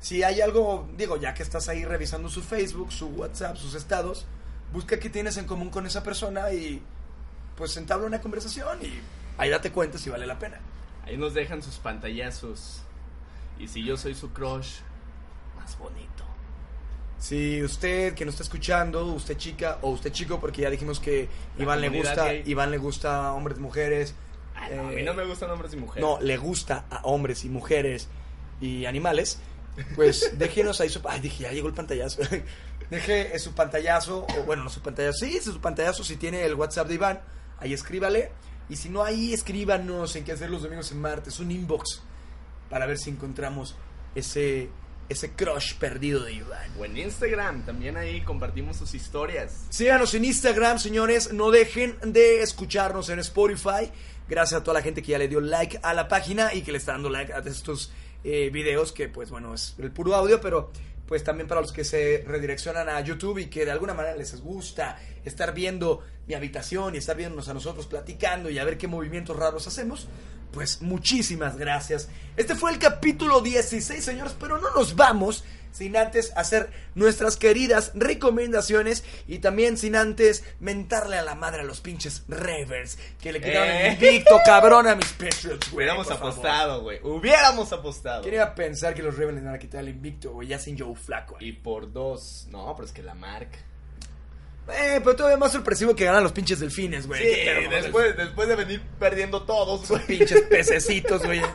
Si 0.01 0.23
hay 0.23 0.41
algo, 0.41 0.89
digo, 0.97 1.15
ya 1.17 1.33
que 1.33 1.43
estás 1.43 1.69
ahí 1.69 1.85
revisando 1.85 2.27
su 2.27 2.41
Facebook, 2.41 2.91
su 2.91 3.07
WhatsApp, 3.09 3.55
sus 3.55 3.75
estados, 3.75 4.25
busca 4.73 4.99
qué 4.99 5.09
tienes 5.09 5.37
en 5.37 5.45
común 5.45 5.69
con 5.69 5.85
esa 5.85 6.03
persona 6.03 6.51
y 6.51 6.81
pues 7.55 7.77
entabla 7.77 8.07
una 8.07 8.19
conversación 8.19 8.79
y 8.81 8.99
ahí 9.37 9.49
date 9.49 9.71
cuenta 9.71 9.99
si 9.99 10.09
vale 10.09 10.25
la 10.25 10.39
pena. 10.39 10.59
Ahí 11.05 11.17
nos 11.17 11.33
dejan 11.35 11.61
sus 11.61 11.77
pantallazos. 11.77 12.81
Y 13.59 13.67
si 13.67 13.83
yo 13.83 13.95
soy 13.95 14.15
su 14.15 14.31
crush, 14.33 14.79
más 15.55 15.77
bonito. 15.77 16.25
Si 17.19 17.61
usted 17.61 18.15
que 18.15 18.25
nos 18.25 18.33
está 18.33 18.43
escuchando, 18.43 19.05
usted 19.05 19.37
chica 19.37 19.77
o 19.83 19.91
usted 19.91 20.11
chico, 20.11 20.39
porque 20.39 20.63
ya 20.63 20.71
dijimos 20.71 20.99
que 20.99 21.29
La 21.57 21.63
Iván 21.63 21.81
le 21.81 21.89
gusta, 21.89 22.25
gay. 22.25 22.43
Iván 22.47 22.71
le 22.71 22.79
gusta 22.79 23.33
hombres, 23.33 23.59
mujeres. 23.59 24.15
Ah, 24.55 24.67
no, 24.75 24.87
a 24.87 24.91
eh, 24.91 24.95
mí 24.95 25.03
no 25.03 25.13
me 25.13 25.25
gustan 25.25 25.51
hombres 25.51 25.71
y 25.73 25.77
mujeres. 25.77 26.01
No, 26.01 26.19
le 26.19 26.37
gusta 26.37 26.85
a 26.89 27.01
hombres 27.03 27.45
y 27.45 27.49
mujeres 27.49 28.09
y 28.59 28.85
animales, 28.85 29.39
pues 29.95 30.37
déjenos 30.37 30.81
ahí 30.81 30.89
su... 30.89 31.01
Ay, 31.05 31.19
dije, 31.19 31.43
ya 31.43 31.51
llegó 31.51 31.67
el 31.67 31.73
pantallazo. 31.73 32.21
Deje 32.89 33.33
eh, 33.33 33.39
su 33.39 33.53
pantallazo, 33.53 34.27
o 34.37 34.43
bueno, 34.43 34.65
no 34.65 34.69
su 34.69 34.81
pantallazo, 34.81 35.19
sí, 35.19 35.39
su 35.39 35.61
pantallazo, 35.61 36.03
si 36.03 36.17
tiene 36.17 36.43
el 36.43 36.55
WhatsApp 36.55 36.89
de 36.89 36.95
Iván, 36.95 37.21
ahí 37.57 37.73
escríbale. 37.73 38.31
Y 38.67 38.75
si 38.75 38.89
no, 38.89 39.03
ahí 39.03 39.33
escríbanos 39.33 40.15
en 40.17 40.25
qué 40.25 40.33
hacer 40.33 40.49
los 40.49 40.61
domingos 40.61 40.91
en 40.91 40.99
martes, 40.99 41.39
un 41.39 41.51
inbox, 41.51 42.01
para 42.69 42.85
ver 42.85 42.97
si 42.97 43.09
encontramos 43.09 43.75
ese, 44.13 44.69
ese 45.07 45.31
crush 45.31 45.75
perdido 45.75 46.23
de 46.23 46.33
Iván. 46.33 46.71
O 46.77 46.83
en 46.83 46.97
Instagram, 46.97 47.65
también 47.65 47.95
ahí 47.95 48.21
compartimos 48.21 48.77
sus 48.77 48.93
historias. 48.93 49.65
Síganos 49.69 50.13
en 50.13 50.25
Instagram, 50.25 50.77
señores. 50.77 51.31
No 51.31 51.49
dejen 51.51 51.97
de 52.03 52.41
escucharnos 52.41 53.09
en 53.09 53.19
Spotify. 53.19 53.91
Gracias 54.27 54.61
a 54.61 54.63
toda 54.63 54.75
la 54.75 54.81
gente 54.81 55.01
que 55.01 55.11
ya 55.11 55.17
le 55.17 55.27
dio 55.27 55.41
like 55.41 55.79
a 55.81 55.93
la 55.93 56.07
página 56.07 56.53
y 56.53 56.61
que 56.61 56.71
le 56.71 56.77
está 56.77 56.93
dando 56.93 57.09
like 57.09 57.33
a 57.33 57.39
estos 57.39 57.91
eh, 58.23 58.49
videos, 58.51 58.91
que 58.91 59.07
pues 59.09 59.29
bueno, 59.29 59.53
es 59.53 59.75
el 59.79 59.91
puro 59.91 60.15
audio, 60.15 60.39
pero 60.41 60.71
pues 61.07 61.23
también 61.23 61.47
para 61.47 61.59
los 61.59 61.73
que 61.73 61.83
se 61.83 62.23
redireccionan 62.25 62.87
a 62.87 63.01
YouTube 63.01 63.39
y 63.39 63.47
que 63.47 63.65
de 63.65 63.71
alguna 63.71 63.93
manera 63.93 64.15
les 64.15 64.39
gusta 64.41 64.97
estar 65.25 65.53
viendo 65.53 66.01
mi 66.25 66.35
habitación 66.35 66.95
y 66.95 66.99
estar 66.99 67.17
viéndonos 67.17 67.49
a 67.49 67.53
nosotros 67.53 67.85
platicando 67.85 68.49
y 68.49 68.59
a 68.59 68.63
ver 68.63 68.77
qué 68.77 68.87
movimientos 68.87 69.35
raros 69.35 69.67
hacemos, 69.67 70.07
pues 70.53 70.81
muchísimas 70.81 71.57
gracias. 71.57 72.07
Este 72.37 72.55
fue 72.55 72.71
el 72.71 72.79
capítulo 72.79 73.41
16, 73.41 74.01
señores, 74.03 74.35
pero 74.39 74.57
no 74.57 74.73
nos 74.73 74.95
vamos 74.95 75.43
sin 75.71 75.95
antes 75.97 76.31
hacer 76.35 76.69
nuestras 76.95 77.37
queridas 77.37 77.91
recomendaciones 77.95 79.03
y 79.27 79.39
también 79.39 79.77
sin 79.77 79.95
antes 79.95 80.43
mentarle 80.59 81.17
a 81.17 81.21
la 81.21 81.35
madre 81.35 81.61
a 81.61 81.63
los 81.63 81.79
pinches 81.81 82.23
Ravens 82.27 82.97
que 83.21 83.31
le 83.31 83.39
quitaron 83.41 83.69
Eh. 83.69 83.87
el 83.87 83.93
invicto 83.93 84.39
cabrón 84.45 84.87
a 84.87 84.95
mis 84.95 85.09
Patriots. 85.13 85.71
güey, 85.71 85.75
Hubiéramos 85.87 86.11
apostado, 86.11 86.81
güey. 86.81 86.99
Hubiéramos 87.03 87.71
apostado. 87.73 88.21
¿Quién 88.21 88.35
iba 88.35 88.43
a 88.43 88.55
pensar 88.55 88.93
que 88.93 89.01
los 89.03 89.15
Ravens 89.17 89.35
le 89.35 89.41
iban 89.41 89.55
a 89.55 89.59
quitar 89.59 89.79
el 89.81 89.89
invicto, 89.89 90.31
güey? 90.33 90.47
Ya 90.47 90.59
sin 90.59 90.77
Joe 90.77 90.95
Flaco. 90.95 91.37
Y 91.39 91.53
por 91.53 91.91
dos. 91.91 92.47
No, 92.49 92.73
pero 92.75 92.85
es 92.85 92.91
que 92.93 93.03
la 93.03 93.13
marca. 93.15 93.57
Eh, 94.69 95.01
pero 95.03 95.15
todavía 95.15 95.37
más 95.37 95.51
sorpresivo 95.51 95.95
que 95.95 96.05
ganan 96.05 96.23
los 96.23 96.31
pinches 96.31 96.59
delfines, 96.59 97.07
güey. 97.07 97.21
Sí, 97.21 97.41
después, 97.69 98.15
después 98.15 98.47
de 98.47 98.55
venir 98.55 98.81
perdiendo 98.99 99.41
todos, 99.43 99.87
güey. 99.89 100.05
pinches 100.05 100.41
pececitos, 100.43 101.23
güey. 101.25 101.41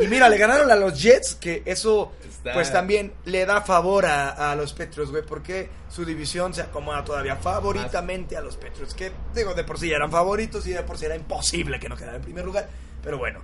Y 0.00 0.08
mira, 0.08 0.28
le 0.28 0.38
ganaron 0.38 0.70
a 0.70 0.76
los 0.76 1.00
Jets, 1.00 1.34
que 1.34 1.62
eso, 1.64 2.12
Está- 2.28 2.52
pues 2.54 2.72
también 2.72 3.12
le 3.26 3.44
da 3.46 3.60
favor 3.62 4.06
a, 4.06 4.50
a 4.50 4.56
los 4.56 4.72
Patriots, 4.72 5.10
güey, 5.10 5.22
porque 5.24 5.68
su 5.88 6.04
división 6.04 6.54
se 6.54 6.62
acomoda 6.62 7.04
todavía 7.04 7.36
favoritamente 7.36 8.36
a 8.36 8.40
los 8.40 8.56
Patriots, 8.56 8.94
que, 8.94 9.12
digo, 9.34 9.54
de 9.54 9.64
por 9.64 9.78
sí 9.78 9.90
eran 9.92 10.10
favoritos 10.10 10.66
y 10.66 10.72
de 10.72 10.82
por 10.82 10.96
sí 10.98 11.04
era 11.06 11.16
imposible 11.16 11.78
que 11.78 11.88
no 11.88 11.96
quedaran 11.96 12.16
en 12.16 12.22
primer 12.22 12.44
lugar, 12.44 12.68
pero 13.02 13.18
bueno. 13.18 13.40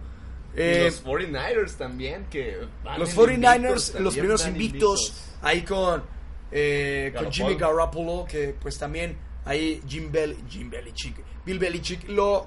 Eh, 0.59 0.85
los 0.87 1.05
49ers 1.05 1.77
también, 1.77 2.27
que. 2.31 2.57
los 2.99 3.11
en 3.11 3.17
49ers, 3.17 3.57
invictos, 3.57 4.01
los 4.01 4.15
primeros 4.15 4.47
invictos, 4.47 5.25
ahí 5.43 5.63
con, 5.63 6.03
eh, 6.51 7.13
con. 7.15 7.31
Jimmy 7.31 7.57
Garoppolo, 7.57 8.25
que 8.25 8.55
pues 8.59 8.79
también 8.79 9.19
ahí 9.45 9.83
Jim, 9.87 10.11
Bell, 10.11 10.37
Jim 10.49 10.71
Belichick, 10.71 11.17
Bill 11.45 11.59
Belichick 11.59 12.09
lo 12.09 12.47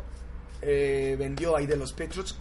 eh, 0.62 1.16
vendió 1.20 1.56
ahí 1.56 1.68
de 1.68 1.78
los 1.78 1.94
Patriots, 1.94 2.36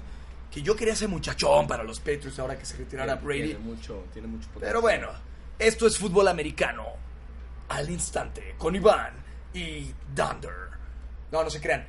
que 0.51 0.63
yo 0.63 0.75
quería 0.75 0.97
ser 0.97 1.09
muchachón 1.09 1.67
para 1.67 1.83
los 1.83 1.99
Patriots 2.01 2.39
ahora 2.39 2.59
que 2.59 2.65
se 2.65 2.77
retirara 2.77 3.17
Brady. 3.17 3.49
Tiene 3.49 3.59
mucho, 3.59 4.05
tiene 4.13 4.29
mucho 4.29 4.49
potencial. 4.49 4.71
Pero 4.71 4.81
bueno, 4.81 5.09
esto 5.59 5.87
es 5.87 5.99
fútbol 5.99 6.29
americano. 6.29 6.85
Al 7.69 7.91
instante, 7.91 8.55
con 8.57 8.75
Iván 8.75 9.13
y 9.53 9.93
Dunder. 10.15 10.69
No, 11.31 11.45
no 11.45 11.51
se 11.51 11.61
crean. 11.61 11.87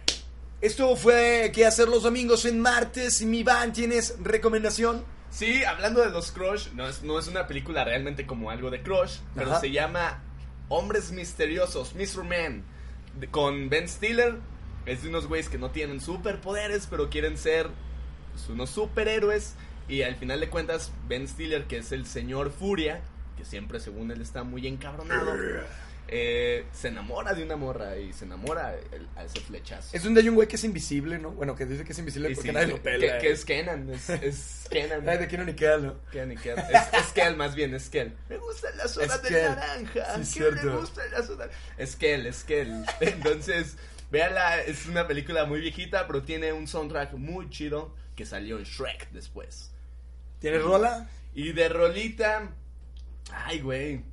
Esto 0.60 0.93
fue 0.98 1.52
que 1.54 1.65
hacer 1.65 1.88
los 1.88 2.04
domingos 2.04 2.43
en 2.43 2.60
martes. 2.60 3.22
Mi 3.22 3.39
Iván, 3.39 3.72
¿tienes 3.72 4.15
recomendación? 4.22 5.06
Sí, 5.30 5.63
hablando 5.63 6.02
de 6.02 6.10
los 6.10 6.32
Crush, 6.32 6.72
no 6.74 6.88
es, 6.88 7.04
no 7.04 7.17
es 7.17 7.28
una 7.28 7.48
película 7.48 7.86
realmente 7.86 8.26
como 8.26 8.50
algo 8.50 8.69
de 8.69 8.82
Crush, 8.82 9.19
pero 9.36 9.52
Ajá. 9.52 9.62
se 9.62 9.72
llama 9.72 10.22
Hombres 10.67 11.12
Misteriosos, 11.12 11.93
Mr. 11.95 12.24
Man, 12.24 12.63
con 13.32 13.69
Ben 13.69 13.88
Stiller 13.88 14.38
Es 14.86 15.04
de 15.04 15.10
unos 15.10 15.28
güeyes 15.28 15.48
que 15.48 15.58
no 15.58 15.72
tienen 15.72 16.02
superpoderes, 16.02 16.88
pero 16.89 17.10
quieren 17.10 17.38
ser 17.38 17.69
unos 18.47 18.69
superhéroes. 18.69 19.56
Y 19.88 20.04
al 20.04 20.15
final 20.15 20.39
de 20.39 20.49
cuentas, 20.49 20.91
Ben 21.08 21.28
Stiller, 21.28 21.65
que 21.65 21.80
es 21.80 21.91
el 21.91 22.06
señor 22.06 22.52
Furia, 22.52 23.02
que 23.38 23.43
siempre 23.43 23.80
según 23.80 24.12
él 24.12 24.21
está 24.21 24.43
muy 24.43 24.67
encabronado, 24.67 25.34
eh, 26.12 26.65
se 26.73 26.88
enamora 26.88 27.34
de 27.34 27.43
una 27.43 27.56
morra 27.56 27.95
y 27.97 28.13
se 28.13 28.25
enamora 28.25 28.73
el- 28.91 29.08
a 29.15 29.23
ese 29.25 29.39
flechazo. 29.41 29.89
Es 29.95 30.04
donde 30.04 30.21
hay 30.21 30.30
un 30.30 30.36
güey 30.36 30.47
que 30.47 30.56
es 30.56 30.63
invisible, 30.63 31.19
¿no? 31.19 31.32
Bueno, 31.32 31.56
que 31.56 31.65
dice 31.67 31.84
que 31.84 31.91
es 31.91 31.99
invisible 31.99 32.32
Y 32.32 32.36
porque 32.36 32.49
sí, 32.49 32.54
nadie 32.54 32.67
que- 32.67 32.73
lo 32.73 32.82
pela. 32.84 33.17
Que, 33.17 33.17
que 33.28 33.32
es 33.32 33.45
Kenan, 33.45 33.89
es, 33.91 34.10
es 34.10 34.67
Kenan. 34.71 35.06
De 35.06 35.28
quién 35.28 35.45
ni 35.45 35.54
queda, 35.54 35.78
¿no? 35.78 35.95
Kenan 36.12 36.32
y 36.32 36.38
Kenan. 36.38 36.65
Es, 36.71 36.99
es 36.99 37.08
Kel, 37.13 37.36
más 37.38 37.54
bien, 37.56 37.73
es 37.75 37.89
Kel. 37.89 38.15
Me 38.30 38.38
gustan 38.38 38.75
las 38.78 38.91
Es 38.91 38.97
horas 38.97 39.21
de 39.21 39.30
Kel. 39.30 39.43
naranja. 39.43 39.84
Sí, 39.86 39.93
¿Quién 40.04 40.19
le 40.19 40.25
cierto. 40.62 40.80
gustan 40.82 41.12
las 41.12 41.30
horas? 41.30 41.49
Es 41.78 41.95
Kel, 41.95 42.25
es 42.25 42.43
Kel. 42.43 42.86
Entonces, 43.02 43.78
véala, 44.12 44.62
es 44.62 44.86
una 44.88 45.08
película 45.08 45.45
muy 45.45 45.62
viejita, 45.62 46.08
pero 46.08 46.24
tiene 46.24 46.52
un 46.54 46.67
soundtrack 46.67 47.13
muy 47.13 47.50
chido 47.50 47.95
que 48.15 48.26
salió 48.26 48.58
en 48.58 48.63
Shrek 48.65 49.10
después. 49.12 49.72
¿Tienes 50.39 50.62
rola? 50.63 51.10
Y 51.34 51.52
de 51.54 51.69
rolita. 51.69 52.50
Ay, 53.32 53.60
güey. 53.62 54.04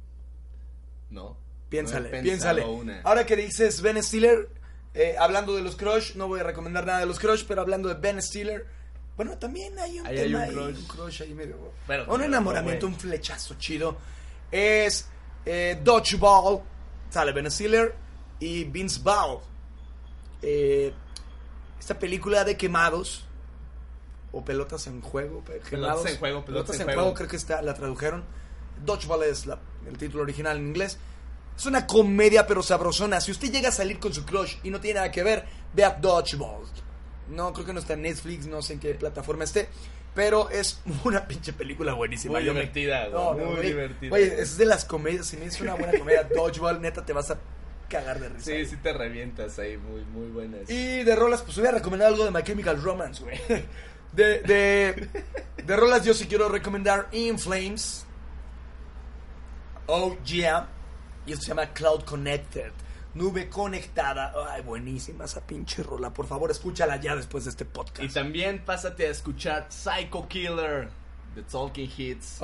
No. 1.10 1.36
Piénsale, 1.68 2.10
no 2.12 2.22
piénsale. 2.22 2.64
una. 2.64 3.00
Ahora 3.02 3.26
que 3.26 3.34
dices 3.36 3.80
Ben 3.82 4.00
Stiller, 4.02 4.48
eh, 4.94 5.16
hablando 5.18 5.54
de 5.56 5.62
los 5.62 5.76
Crush, 5.76 6.14
no 6.14 6.28
voy 6.28 6.40
a 6.40 6.44
recomendar 6.44 6.86
nada 6.86 7.00
de 7.00 7.06
los 7.06 7.18
Crush, 7.18 7.44
pero 7.46 7.60
hablando 7.60 7.88
de 7.88 7.94
Ben 7.94 8.20
Stiller, 8.22 8.66
bueno, 9.16 9.36
también 9.38 9.78
hay 9.78 9.98
un 10.00 10.06
Ahí 10.06 10.18
hay 10.18 10.34
un 10.34 10.40
ahí, 10.40 10.50
crush. 10.52 10.76
un 10.76 10.84
crush 10.86 11.22
ahí 11.22 11.34
medio. 11.34 11.72
Pero- 11.86 12.02
un 12.04 12.10
pero, 12.10 12.24
enamoramiento, 12.24 12.86
un 12.86 12.94
flechazo 12.96 13.54
chido. 13.58 13.96
Es 14.50 15.08
eh, 15.44 15.80
Dodgeball, 15.82 16.60
sale 17.10 17.32
Ben 17.32 17.50
Stiller 17.50 17.94
y 18.38 18.64
Vince 18.64 19.00
Vaughn. 19.02 19.40
Eh, 20.42 20.92
esta 21.78 21.98
película 21.98 22.44
de 22.44 22.56
quemados. 22.56 23.24
O 24.32 24.44
pelotas 24.44 24.86
en 24.86 25.00
juego. 25.00 25.42
Quemados. 25.68 26.04
en 26.06 26.18
juego, 26.18 26.44
pelotas 26.44 26.76
en 26.78 26.84
juego. 26.84 27.00
juego. 27.00 27.14
creo 27.14 27.28
que 27.28 27.36
está, 27.36 27.62
la 27.62 27.74
tradujeron. 27.74 28.24
Dodgeball 28.84 29.22
es 29.22 29.46
la- 29.46 29.58
el 29.88 29.96
título 29.96 30.24
original 30.24 30.58
en 30.58 30.66
inglés. 30.68 30.98
Es 31.56 31.64
una 31.64 31.86
comedia 31.86 32.46
pero 32.46 32.62
sabrosona. 32.62 33.20
Si 33.22 33.30
usted 33.30 33.50
llega 33.50 33.70
a 33.70 33.72
salir 33.72 33.98
con 33.98 34.12
su 34.12 34.26
crush 34.26 34.56
y 34.62 34.68
no 34.70 34.78
tiene 34.80 34.96
nada 35.00 35.10
que 35.10 35.22
ver, 35.22 35.46
vea 35.72 35.90
Dodgeball. 35.90 36.64
No, 37.30 37.52
creo 37.54 37.64
que 37.64 37.72
no 37.72 37.80
está 37.80 37.94
en 37.94 38.02
Netflix, 38.02 38.46
no 38.46 38.60
sé 38.60 38.74
en 38.74 38.80
qué 38.80 38.94
plataforma 38.94 39.44
esté. 39.44 39.68
Pero 40.14 40.50
es 40.50 40.80
una 41.04 41.26
pinche 41.26 41.54
película 41.54 41.94
buenísima. 41.94 42.34
Muy 42.34 42.44
me- 42.44 42.50
divertida, 42.50 43.08
güey, 43.08 43.12
No, 43.12 43.34
no, 43.34 43.44
muy 43.52 43.62
divertida. 43.66 44.14
Oye, 44.14 44.40
es 44.42 44.58
de 44.58 44.66
las 44.66 44.84
comedias. 44.84 45.26
Si 45.26 45.36
me 45.38 45.46
dice 45.46 45.62
una 45.62 45.74
buena 45.76 45.98
comedia, 45.98 46.24
Dodgeball, 46.24 46.80
neta, 46.82 47.04
te 47.06 47.14
vas 47.14 47.30
a 47.30 47.38
cagar 47.88 48.20
de 48.20 48.28
risa. 48.28 48.44
Sí, 48.44 48.66
sí 48.66 48.76
te 48.76 48.92
revientas 48.92 49.58
ahí, 49.58 49.76
muy, 49.76 50.02
muy 50.04 50.28
buenas. 50.28 50.68
Y 50.68 51.02
de 51.04 51.16
rolas, 51.16 51.42
pues 51.42 51.56
voy 51.58 51.66
a 51.66 51.72
recomendar 51.72 52.08
algo 52.08 52.24
de 52.24 52.30
My 52.30 52.42
Chemical 52.42 52.82
Romance, 52.82 53.22
güey. 53.22 53.38
De, 54.12 54.40
de, 54.40 55.08
de 55.62 55.76
rolas 55.76 56.04
yo 56.04 56.14
sí 56.14 56.26
quiero 56.26 56.48
recomendar 56.48 57.08
In 57.12 57.38
Flames. 57.38 58.06
Oh 59.86 60.16
yeah. 60.24 60.68
Y 61.26 61.32
esto 61.32 61.42
se 61.44 61.48
llama 61.48 61.72
Cloud 61.72 62.04
Connected. 62.04 62.72
Nube 63.14 63.48
conectada. 63.48 64.32
Ay, 64.50 64.62
buenísima 64.62 65.24
esa 65.24 65.40
pinche 65.46 65.82
rola. 65.82 66.12
Por 66.12 66.26
favor, 66.26 66.50
escúchala 66.50 66.96
ya 67.00 67.16
después 67.16 67.44
de 67.44 67.50
este 67.50 67.64
Y 67.64 67.66
podcast. 67.66 68.14
también 68.14 68.64
pásate 68.64 69.06
a 69.06 69.10
escuchar 69.10 69.66
Psycho 69.70 70.28
Killer 70.28 70.88
The 71.36 71.42
Talking 71.42 71.92
Hits. 71.94 72.38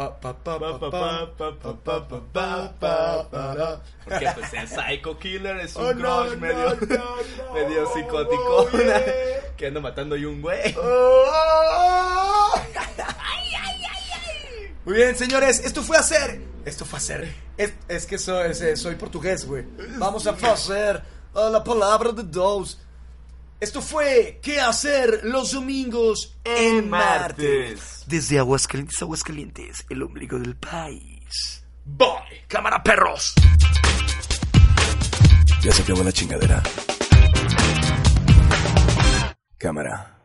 Porque 4.05 4.29
pues 4.35 4.53
el 4.53 4.69
Psycho 4.69 5.19
Killer 5.19 5.61
es 5.61 5.75
un 5.77 5.87
oh, 5.87 5.95
no, 5.95 6.27
crush 6.27 6.37
medio, 6.37 6.75
no, 6.75 6.97
no, 6.99 7.55
medio 7.55 7.87
psicótico. 7.95 8.57
Oh, 8.59 8.69
que 9.57 9.67
anda 9.67 9.81
matando 9.81 10.15
y 10.15 10.27
un 10.27 10.43
güey. 10.43 10.77
Muy 14.85 14.95
bien, 14.95 15.17
señores, 15.17 15.61
esto 15.65 15.83
fue 15.83 15.97
hacer. 15.97 16.43
Esto 16.67 16.85
fue 16.85 16.99
hacer. 16.99 17.35
Es, 17.57 17.73
es 17.89 18.05
que 18.05 18.19
soy, 18.19 18.55
soy 18.77 18.97
portugués, 18.97 19.47
güey. 19.47 19.65
Vamos 19.97 20.27
a 20.27 20.33
hacer 20.33 21.03
la 21.33 21.65
palabra 21.65 22.13
de 22.13 22.25
dos. 22.25 22.79
Esto 23.63 23.81
fue 23.81 24.41
¿Qué 24.43 24.61
hacer 24.61 25.21
los 25.23 25.53
domingos 25.53 26.37
en 26.43 26.91
martes? 26.91 28.03
Desde 28.09 28.41
Aguascalientes, 28.41 29.01
Aguascalientes, 29.01 29.87
el 29.89 30.03
ombligo 30.03 30.37
del 30.37 30.57
país. 30.57 31.65
Bye. 31.85 32.43
¡Cámara, 32.49 32.83
perros! 32.83 33.35
Ya 35.63 35.71
se 35.71 35.83
acabó 35.83 36.03
la 36.03 36.11
chingadera. 36.11 36.61
Cámara. 39.59 40.22